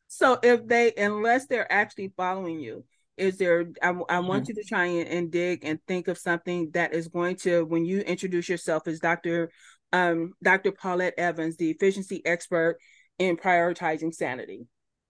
[0.07, 2.83] So if they, unless they're actually following you,
[3.17, 4.27] is there i, I mm-hmm.
[4.27, 7.65] want you to try and, and, dig and think of something that is going to
[7.65, 9.51] when you introduce yourself as dr
[9.91, 12.77] um, dr paulette evans the efficiency expert
[13.19, 14.67] in prioritizing sanity,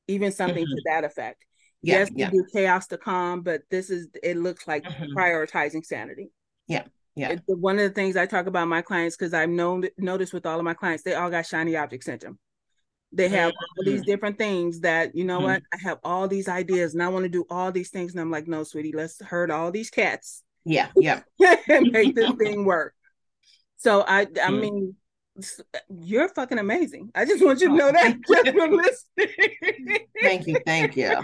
[0.07, 0.75] even something mm-hmm.
[0.75, 1.45] to that effect.
[1.81, 2.29] Yeah, yes, yeah.
[2.31, 5.17] we do chaos to calm, but this is it looks like mm-hmm.
[5.17, 6.31] prioritizing sanity.
[6.67, 6.83] Yeah.
[7.15, 7.35] Yeah.
[7.47, 10.59] One of the things I talk about my clients because I've known noticed with all
[10.59, 12.37] of my clients, they all got shiny object syndrome.
[13.11, 15.45] They have all these different things that, you know mm-hmm.
[15.45, 18.11] what, I have all these ideas and I want to do all these things.
[18.11, 20.43] And I'm like, no, sweetie, let's herd all these cats.
[20.65, 21.21] Yeah, yeah.
[21.69, 22.93] and make this thing work.
[23.77, 24.59] So I I mm.
[24.59, 24.95] mean,
[25.89, 27.11] you're fucking amazing.
[27.15, 30.07] I just want you to know that just from listening.
[30.21, 31.15] thank you, thank you.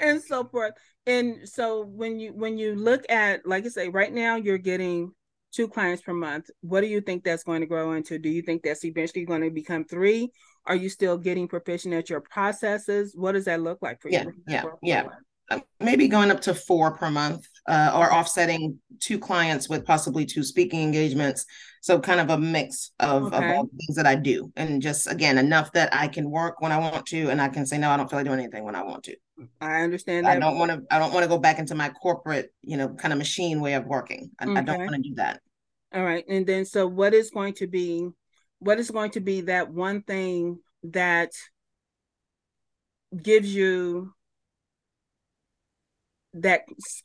[0.00, 0.74] And so forth.
[1.06, 5.12] And so when you when you look at like I say, right now you're getting
[5.52, 6.50] two clients per month.
[6.60, 8.18] What do you think that's going to grow into?
[8.18, 10.30] Do you think that's eventually going to become three?
[10.66, 13.14] Are you still getting proficient at your processes?
[13.16, 14.32] What does that look like for yeah, you?
[14.46, 15.08] Yeah, yeah,
[15.50, 20.24] uh, maybe going up to four per month uh, or offsetting two clients with possibly
[20.24, 21.44] two speaking engagements
[21.80, 23.36] so kind of a mix of, okay.
[23.36, 26.60] of all the things that i do and just again enough that i can work
[26.60, 28.64] when i want to and i can say no i don't feel like doing anything
[28.64, 29.14] when i want to
[29.60, 30.36] i understand that.
[30.36, 32.88] i don't want to i don't want to go back into my corporate you know
[32.88, 34.58] kind of machine way of working i, okay.
[34.58, 35.40] I don't want to do that
[35.94, 38.08] all right and then so what is going to be
[38.60, 41.30] what is going to be that one thing that
[43.22, 44.12] gives you
[46.34, 46.62] that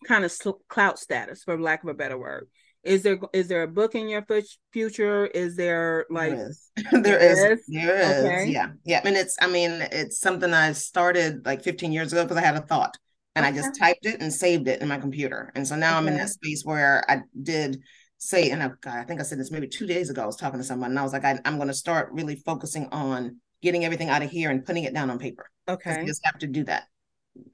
[0.08, 0.34] kind of
[0.68, 2.48] clout status, for lack of a better word.
[2.84, 4.26] Is there is there a book in your
[4.74, 5.26] future?
[5.28, 7.66] Is there like there is there is, is?
[7.68, 8.52] there is okay.
[8.52, 12.24] yeah yeah I mean it's I mean it's something I started like 15 years ago
[12.24, 12.98] because I had a thought
[13.36, 13.54] and okay.
[13.54, 15.98] I just typed it and saved it in my computer and so now okay.
[16.00, 17.80] I'm in that space where I did
[18.18, 20.36] say and I, God, I think I said this maybe two days ago I was
[20.36, 23.38] talking to someone and I was like I, I'm going to start really focusing on
[23.62, 25.50] getting everything out of here and putting it down on paper.
[25.70, 26.02] Okay.
[26.02, 26.84] You just have to do that.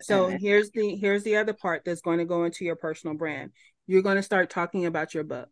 [0.01, 3.51] So here's the here's the other part that's going to go into your personal brand.
[3.87, 5.49] You're going to start talking about your book.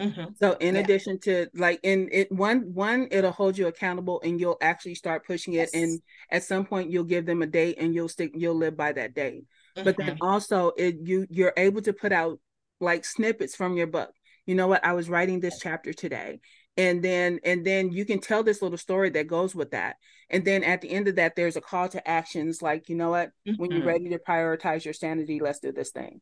[0.00, 0.32] Mm-hmm.
[0.40, 0.80] So in yeah.
[0.80, 5.26] addition to like in it one one it'll hold you accountable and you'll actually start
[5.26, 5.74] pushing it yes.
[5.74, 6.00] and
[6.30, 9.14] at some point you'll give them a date and you'll stick you'll live by that
[9.14, 9.44] date.
[9.76, 9.84] Mm-hmm.
[9.84, 10.26] But then mm-hmm.
[10.26, 12.40] also it you you're able to put out
[12.80, 14.10] like snippets from your book.
[14.44, 14.84] You know what?
[14.84, 16.40] I was writing this chapter today
[16.76, 19.96] and then and then you can tell this little story that goes with that
[20.30, 23.10] and then at the end of that there's a call to actions like you know
[23.10, 23.54] what mm-hmm.
[23.56, 23.88] when you're mm-hmm.
[23.88, 26.20] ready to prioritize your sanity let's do this thing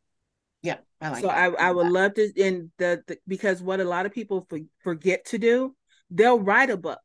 [0.63, 3.85] yeah I like so I, I would love to in the, the, because what a
[3.85, 5.75] lot of people for, forget to do
[6.11, 7.01] they'll write a book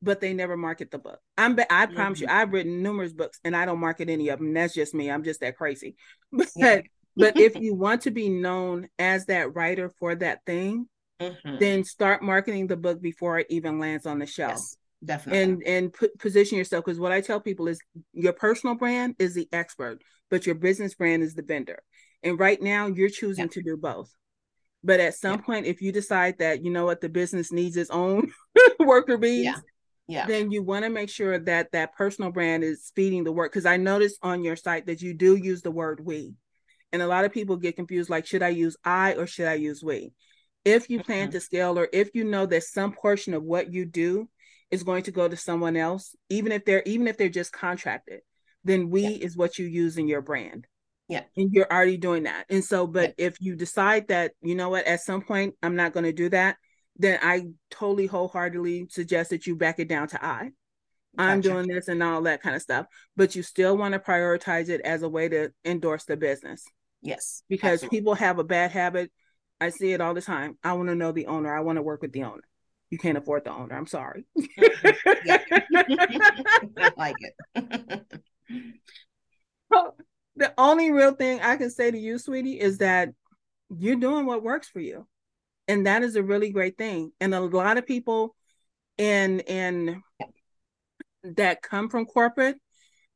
[0.00, 2.28] but they never market the book i'm i promise mm-hmm.
[2.28, 5.10] you i've written numerous books and i don't market any of them that's just me
[5.10, 5.94] i'm just that crazy
[6.32, 6.80] but yeah.
[7.16, 10.88] but if you want to be known as that writer for that thing
[11.30, 11.58] mm-hmm.
[11.58, 14.52] then start marketing the book before it even lands on the shelf.
[14.52, 15.42] Yes, definitely.
[15.42, 17.80] And and put, position yourself because what I tell people is
[18.12, 21.82] your personal brand is the expert, but your business brand is the vendor.
[22.22, 24.14] And right now you're choosing to do both.
[24.84, 27.90] But at some point, if you decide that you know what the business needs its
[27.90, 28.32] own
[28.80, 29.56] worker bees, yeah.
[30.08, 30.26] Yeah.
[30.26, 33.52] then you want to make sure that that personal brand is feeding the work.
[33.52, 36.34] Because I noticed on your site that you do use the word we,
[36.92, 38.10] and a lot of people get confused.
[38.10, 40.12] Like, should I use I or should I use we?
[40.64, 41.32] If you plan mm-hmm.
[41.32, 44.28] to scale or if you know that some portion of what you do
[44.70, 48.20] is going to go to someone else even if they're even if they're just contracted
[48.64, 49.26] then we yeah.
[49.26, 50.66] is what you use in your brand
[51.08, 53.26] yeah and you're already doing that and so but yeah.
[53.26, 56.28] if you decide that you know what at some point i'm not going to do
[56.28, 56.56] that
[56.96, 60.50] then i totally wholeheartedly suggest that you back it down to i
[61.18, 62.86] i'm doing this and all that kind of stuff
[63.16, 66.64] but you still want to prioritize it as a way to endorse the business
[67.02, 67.98] yes because absolutely.
[67.98, 69.10] people have a bad habit
[69.62, 70.58] I see it all the time.
[70.64, 71.54] I want to know the owner.
[71.54, 72.42] I want to work with the owner.
[72.90, 73.76] You can't afford the owner.
[73.76, 74.26] I'm sorry.
[74.58, 74.92] I
[76.96, 78.02] like it.
[79.74, 79.94] Oh,
[80.36, 83.08] the only real thing I can say to you, sweetie, is that
[83.74, 85.06] you're doing what works for you.
[85.66, 87.10] And that is a really great thing.
[87.22, 88.34] And a lot of people
[88.98, 90.02] in in
[91.22, 92.58] that come from corporate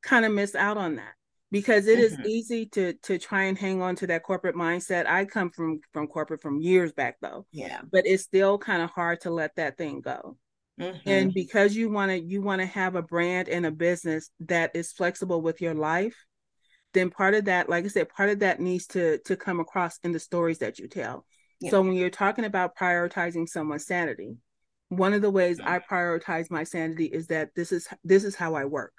[0.02, 1.12] kind of miss out on that
[1.56, 2.20] because it mm-hmm.
[2.20, 5.06] is easy to to try and hang on to that corporate mindset.
[5.06, 7.46] I come from from corporate from years back though.
[7.50, 7.80] Yeah.
[7.90, 10.36] But it's still kind of hard to let that thing go.
[10.78, 11.08] Mm-hmm.
[11.08, 14.72] And because you want to you want to have a brand and a business that
[14.74, 16.14] is flexible with your life,
[16.92, 19.98] then part of that, like I said, part of that needs to to come across
[20.02, 21.24] in the stories that you tell.
[21.60, 21.70] Yeah.
[21.70, 24.36] So when you're talking about prioritizing someone's sanity,
[24.90, 28.54] one of the ways I prioritize my sanity is that this is this is how
[28.56, 28.92] I work.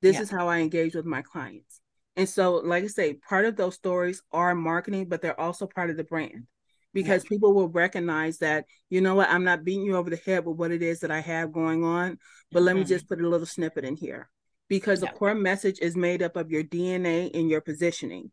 [0.00, 0.22] This yeah.
[0.22, 1.81] is how I engage with my clients.
[2.16, 5.90] And so, like I say, part of those stories are marketing, but they're also part
[5.90, 6.46] of the brand
[6.92, 7.28] because yeah.
[7.30, 10.56] people will recognize that, you know what, I'm not beating you over the head with
[10.56, 12.18] what it is that I have going on,
[12.50, 12.66] but mm-hmm.
[12.66, 12.88] let me mm-hmm.
[12.88, 14.28] just put a little snippet in here
[14.68, 15.10] because yeah.
[15.10, 18.30] the core message is made up of your DNA and your positioning.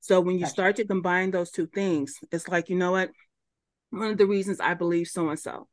[0.00, 0.52] So when you gotcha.
[0.52, 3.10] start to combine those two things, it's like, you know what,
[3.90, 5.68] one of the reasons I believe so and so.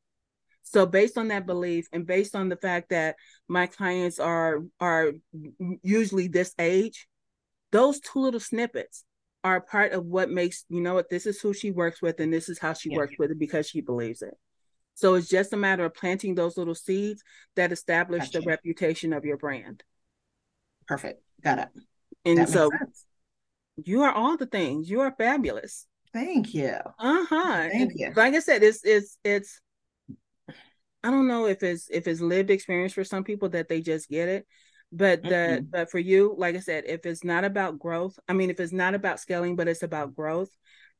[0.63, 3.17] So based on that belief and based on the fact that
[3.49, 5.11] my clients are are
[5.83, 7.05] usually this age,
[7.73, 9.03] those two little snippets
[9.43, 12.31] are part of what makes you know what this is who she works with and
[12.31, 12.97] this is how she yeah.
[12.97, 14.35] works with it because she believes it.
[14.93, 17.23] So it's just a matter of planting those little seeds
[17.55, 18.39] that establish gotcha.
[18.39, 19.83] the reputation of your brand.
[20.87, 21.21] Perfect.
[21.43, 21.69] Got it.
[22.25, 22.69] And that so
[23.83, 24.89] you are all the things.
[24.89, 25.87] You are fabulous.
[26.13, 26.77] Thank you.
[26.99, 27.69] Uh-huh.
[27.71, 28.13] Thank you.
[28.15, 29.59] Like I said, it's it's it's
[31.03, 34.09] I don't know if it's if it's lived experience for some people that they just
[34.09, 34.47] get it.
[34.95, 35.65] But the mm-hmm.
[35.71, 38.71] but for you, like I said, if it's not about growth, I mean if it's
[38.71, 40.49] not about scaling, but it's about growth,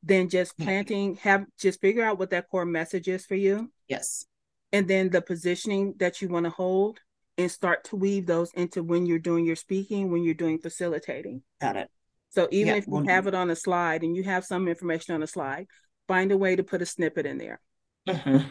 [0.02, 3.70] then just planting, have just figure out what that core message is for you.
[3.88, 4.26] Yes.
[4.72, 6.98] And then the positioning that you want to hold
[7.38, 11.42] and start to weave those into when you're doing your speaking, when you're doing facilitating.
[11.60, 11.90] Got it.
[12.30, 15.14] So even yeah, if you have it on a slide and you have some information
[15.14, 15.68] on a slide,
[16.08, 17.60] find a way to put a snippet in there.
[18.08, 18.50] Mm-hmm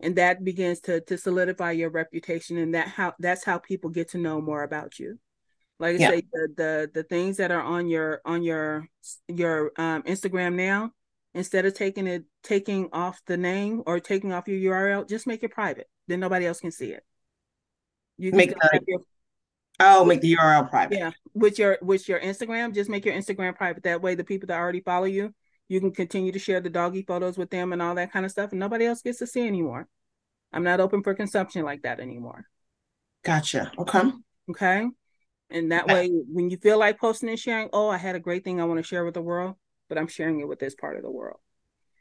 [0.00, 4.10] and that begins to to solidify your reputation and that how that's how people get
[4.10, 5.18] to know more about you.
[5.78, 6.10] Like i yeah.
[6.10, 8.86] say the, the the things that are on your on your
[9.28, 10.92] your um, instagram now
[11.32, 15.42] instead of taking it taking off the name or taking off your url just make
[15.42, 15.88] it private.
[16.08, 17.04] Then nobody else can see it.
[18.18, 19.00] You can make the, your,
[19.80, 20.98] oh make the url private.
[20.98, 23.84] Yeah with your with your instagram just make your instagram private.
[23.84, 25.34] That way the people that already follow you
[25.70, 28.32] you can continue to share the doggy photos with them and all that kind of
[28.32, 29.86] stuff, and nobody else gets to see anymore.
[30.52, 32.44] I'm not open for consumption like that anymore.
[33.24, 33.70] Gotcha.
[33.78, 34.02] Okay.
[34.50, 34.88] Okay.
[35.48, 38.42] And that way, when you feel like posting and sharing, oh, I had a great
[38.42, 39.54] thing I want to share with the world,
[39.88, 41.38] but I'm sharing it with this part of the world.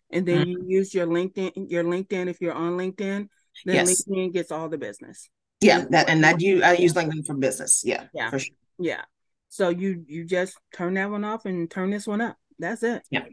[0.09, 0.63] And then mm-hmm.
[0.63, 3.27] you use your LinkedIn, your LinkedIn if you're on LinkedIn,
[3.65, 4.03] then yes.
[4.07, 5.29] LinkedIn gets all the business.
[5.61, 7.83] Yeah, that and that you I use LinkedIn for business.
[7.85, 8.55] Yeah, yeah, for sure.
[8.79, 9.01] Yeah.
[9.49, 12.37] So you you just turn that one off and turn this one up.
[12.57, 13.03] That's it.
[13.11, 13.25] Yeah,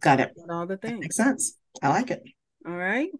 [0.00, 0.32] got it.
[0.36, 1.00] Got all the things.
[1.00, 1.56] Makes sense.
[1.82, 2.22] I like it.
[2.66, 3.10] All right.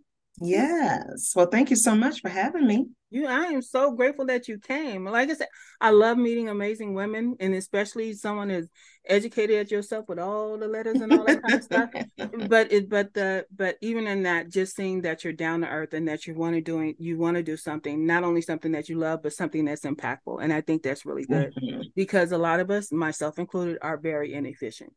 [0.40, 1.32] Yes.
[1.34, 2.86] Well, thank you so much for having me.
[3.10, 5.06] You, I am so grateful that you came.
[5.06, 5.48] Like I said,
[5.80, 8.68] I love meeting amazing women, and especially someone as
[9.06, 11.90] educated as yourself with all the letters and all that kind of stuff.
[12.48, 15.94] But it, but the, but even in that, just seeing that you're down to earth
[15.94, 18.88] and that you want to doing, you want to do something, not only something that
[18.88, 20.42] you love, but something that's impactful.
[20.42, 21.82] And I think that's really good mm-hmm.
[21.96, 24.92] because a lot of us, myself included, are very inefficient.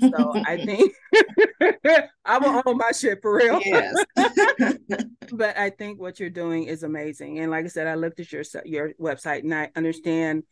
[0.00, 0.92] So I think
[2.24, 3.60] I will own my shit for real.
[3.64, 3.94] Yes.
[5.32, 7.38] but I think what you're doing is amazing.
[7.38, 10.44] And like I said, I looked at your your website and I understand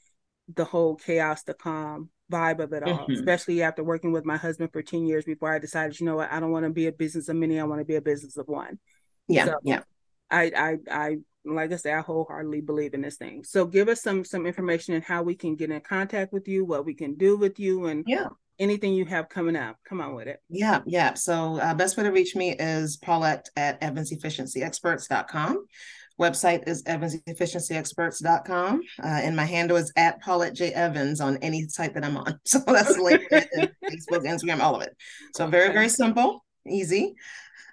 [0.53, 3.13] the whole chaos to calm vibe of it all, mm-hmm.
[3.13, 6.33] especially after working with my husband for 10 years before I decided, you know what,
[6.33, 8.37] I don't want to be a business of many, I want to be a business
[8.37, 8.79] of one.
[9.29, 9.47] Yeah.
[9.47, 9.83] So yeah.
[10.31, 13.45] I I I like I said, I wholeheartedly believe in this thing.
[13.45, 16.65] So give us some some information on how we can get in contact with you,
[16.65, 18.29] what we can do with you, and yeah,
[18.59, 19.77] anything you have coming up.
[19.89, 20.41] Come on with it.
[20.49, 21.15] Yeah, yeah.
[21.15, 25.67] So uh, best way to reach me is Paulette at evansefficiencyexperts.com.
[26.21, 28.83] Website is evansefficiencyexperts.com.
[29.03, 30.73] Uh, and my handle is at Paulette J.
[30.73, 32.39] Evans on any site that I'm on.
[32.45, 34.97] So that's LinkedIn, Facebook, Instagram, all of it.
[35.35, 37.15] So very, very simple, easy.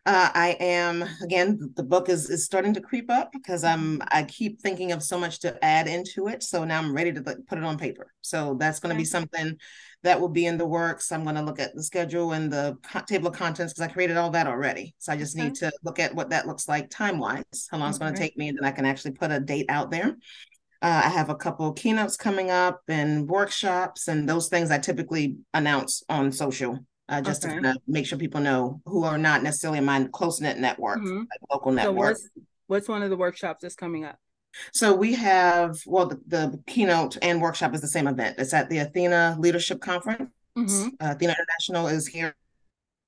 [0.05, 1.73] Uh, I am again.
[1.75, 4.01] The book is is starting to creep up because I'm.
[4.07, 6.41] I keep thinking of so much to add into it.
[6.41, 8.11] So now I'm ready to put it on paper.
[8.21, 9.01] So that's going to okay.
[9.01, 9.57] be something
[10.03, 11.11] that will be in the works.
[11.11, 12.77] I'm going to look at the schedule and the
[13.07, 14.95] table of contents because I created all that already.
[14.97, 15.45] So I just okay.
[15.45, 17.89] need to look at what that looks like time wise, how long okay.
[17.89, 20.17] it's going to take me, and then I can actually put a date out there.
[20.81, 25.35] Uh, I have a couple keynotes coming up and workshops and those things I typically
[25.53, 26.79] announce on social
[27.09, 27.55] uh, just okay.
[27.55, 30.57] to kind of make sure people know who are not necessarily in my close knit
[30.57, 31.17] network, mm-hmm.
[31.17, 32.17] like local network.
[32.17, 32.29] So what's,
[32.67, 34.17] what's one of the workshops that's coming up?
[34.73, 38.35] So we have, well, the, the, keynote and workshop is the same event.
[38.39, 40.31] It's at the Athena Leadership Conference.
[40.57, 40.87] Mm-hmm.
[40.99, 42.35] Uh, Athena International is here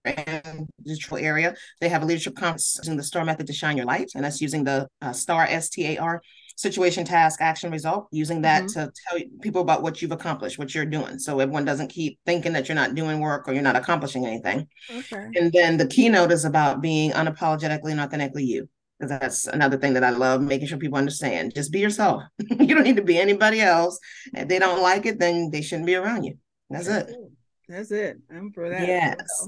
[0.05, 1.55] in the Detroit area.
[1.79, 4.41] They have a leadership conference using the STAR method to shine your light, and that's
[4.41, 6.21] using the uh, STAR S T A R
[6.55, 8.07] situation, task, action, result.
[8.11, 8.79] Using that mm-hmm.
[8.79, 12.53] to tell people about what you've accomplished, what you're doing, so everyone doesn't keep thinking
[12.53, 14.67] that you're not doing work or you're not accomplishing anything.
[14.89, 15.27] Okay.
[15.35, 18.69] And then the keynote is about being unapologetically and authentically you
[19.09, 21.53] that's another thing that I love making sure people understand.
[21.55, 22.23] Just be yourself.
[22.39, 23.99] you don't need to be anybody else.
[24.33, 26.37] If they don't like it, then they shouldn't be around you.
[26.69, 27.15] That's, that's it.
[27.15, 27.31] it.
[27.69, 28.17] That's it.
[28.29, 28.87] I'm for that.
[28.87, 29.47] Yes.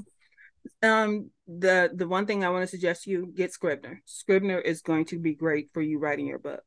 [0.81, 4.01] Um, the the one thing I want to suggest you get Scrivener.
[4.05, 6.63] Scrivener is going to be great for you writing your book.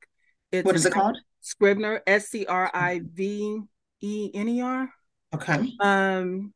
[0.52, 1.18] It's what is it called?
[1.40, 2.02] Scrivener.
[2.06, 3.60] S C R I V
[4.00, 4.88] E N E R.
[5.34, 5.72] Okay.
[5.80, 6.52] Um,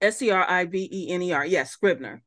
[0.00, 1.46] S C R I V E N E R.
[1.46, 2.22] Yes, Scrivener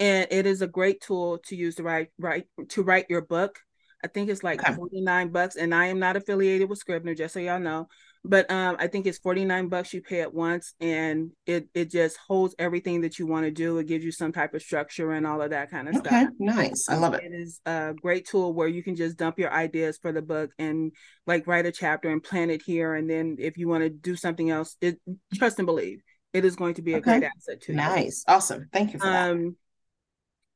[0.00, 3.58] and it is a great tool to use to write write to write your book.
[4.02, 4.74] I think it's like okay.
[4.74, 7.88] 49 bucks and I am not affiliated with Scrivener just so y'all know.
[8.26, 12.16] But um, I think it's 49 bucks you pay at once and it it just
[12.16, 13.78] holds everything that you want to do.
[13.78, 16.08] It gives you some type of structure and all of that kind of okay.
[16.08, 16.28] stuff.
[16.38, 16.88] Nice.
[16.88, 17.22] I love it.
[17.22, 20.50] It is a great tool where you can just dump your ideas for the book
[20.58, 20.92] and
[21.26, 24.16] like write a chapter and plan it here and then if you want to do
[24.16, 24.98] something else, it
[25.34, 26.02] trust and believe.
[26.32, 27.20] It is going to be a okay.
[27.20, 27.88] great asset to nice.
[27.88, 28.04] you.
[28.04, 28.24] Nice.
[28.26, 28.68] Awesome.
[28.72, 29.54] Thank you for um, that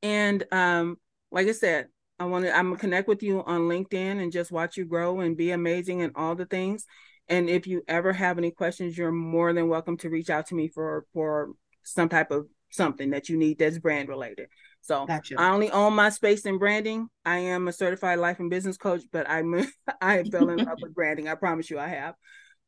[0.03, 0.97] and um,
[1.31, 1.89] like I said,
[2.19, 5.21] I want to I'm gonna connect with you on LinkedIn and just watch you grow
[5.21, 6.85] and be amazing and all the things.
[7.29, 10.55] And if you ever have any questions, you're more than welcome to reach out to
[10.55, 11.51] me for for
[11.83, 14.49] some type of something that you need that's brand related.
[14.81, 15.35] So gotcha.
[15.39, 17.09] I only own my space in branding.
[17.25, 19.67] I am a certified life and business coach, but I'm
[20.01, 21.29] I fell in love with branding.
[21.29, 22.15] I promise you I have.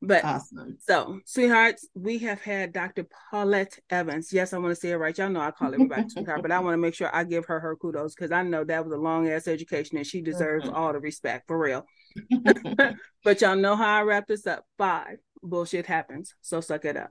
[0.03, 0.79] But awesome.
[0.81, 3.07] So, sweethearts, we have had Dr.
[3.31, 4.33] Paulette Evans.
[4.33, 5.17] Yes, I want to say it right.
[5.17, 7.61] Y'all know I call everybody sweetheart, but I want to make sure I give her
[7.61, 10.75] her kudos because I know that was a long ass education and she deserves mm-hmm.
[10.75, 11.85] all the respect for real.
[13.25, 14.65] but y'all know how I wrap this up.
[14.79, 16.35] Five, bullshit happens.
[16.41, 17.11] So suck it up.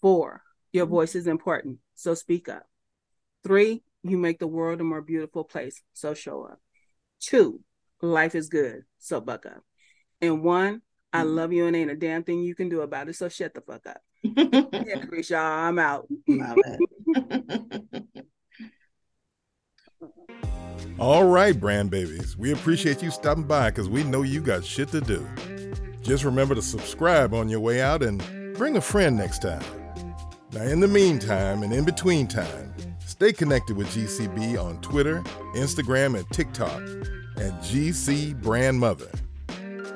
[0.00, 0.42] Four,
[0.72, 0.94] your mm-hmm.
[0.94, 1.78] voice is important.
[1.94, 2.64] So speak up.
[3.44, 5.82] Three, you make the world a more beautiful place.
[5.92, 6.58] So show up.
[7.20, 7.60] Two,
[8.02, 8.82] life is good.
[8.98, 9.62] So buck up.
[10.20, 13.16] And one, I love you and ain't a damn thing you can do about it.
[13.16, 14.02] So shut the fuck up.
[14.22, 16.06] yeah, Chris, y'all, I'm out.
[20.98, 22.36] All right, brand babies.
[22.36, 25.26] We appreciate you stopping by because we know you got shit to do.
[26.02, 28.22] Just remember to subscribe on your way out and
[28.56, 29.62] bring a friend next time.
[30.52, 32.74] Now, in the meantime and in between time,
[33.06, 35.22] stay connected with GCB on Twitter,
[35.54, 36.82] Instagram, and TikTok
[37.36, 39.10] at GC Brand Mother.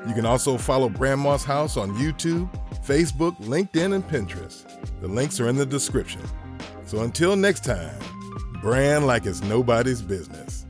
[0.07, 2.49] You can also follow Brandma's House on YouTube,
[2.85, 4.65] Facebook, LinkedIn, and Pinterest.
[4.99, 6.21] The links are in the description.
[6.85, 7.97] So until next time,
[8.61, 10.62] brand like it's nobody's business.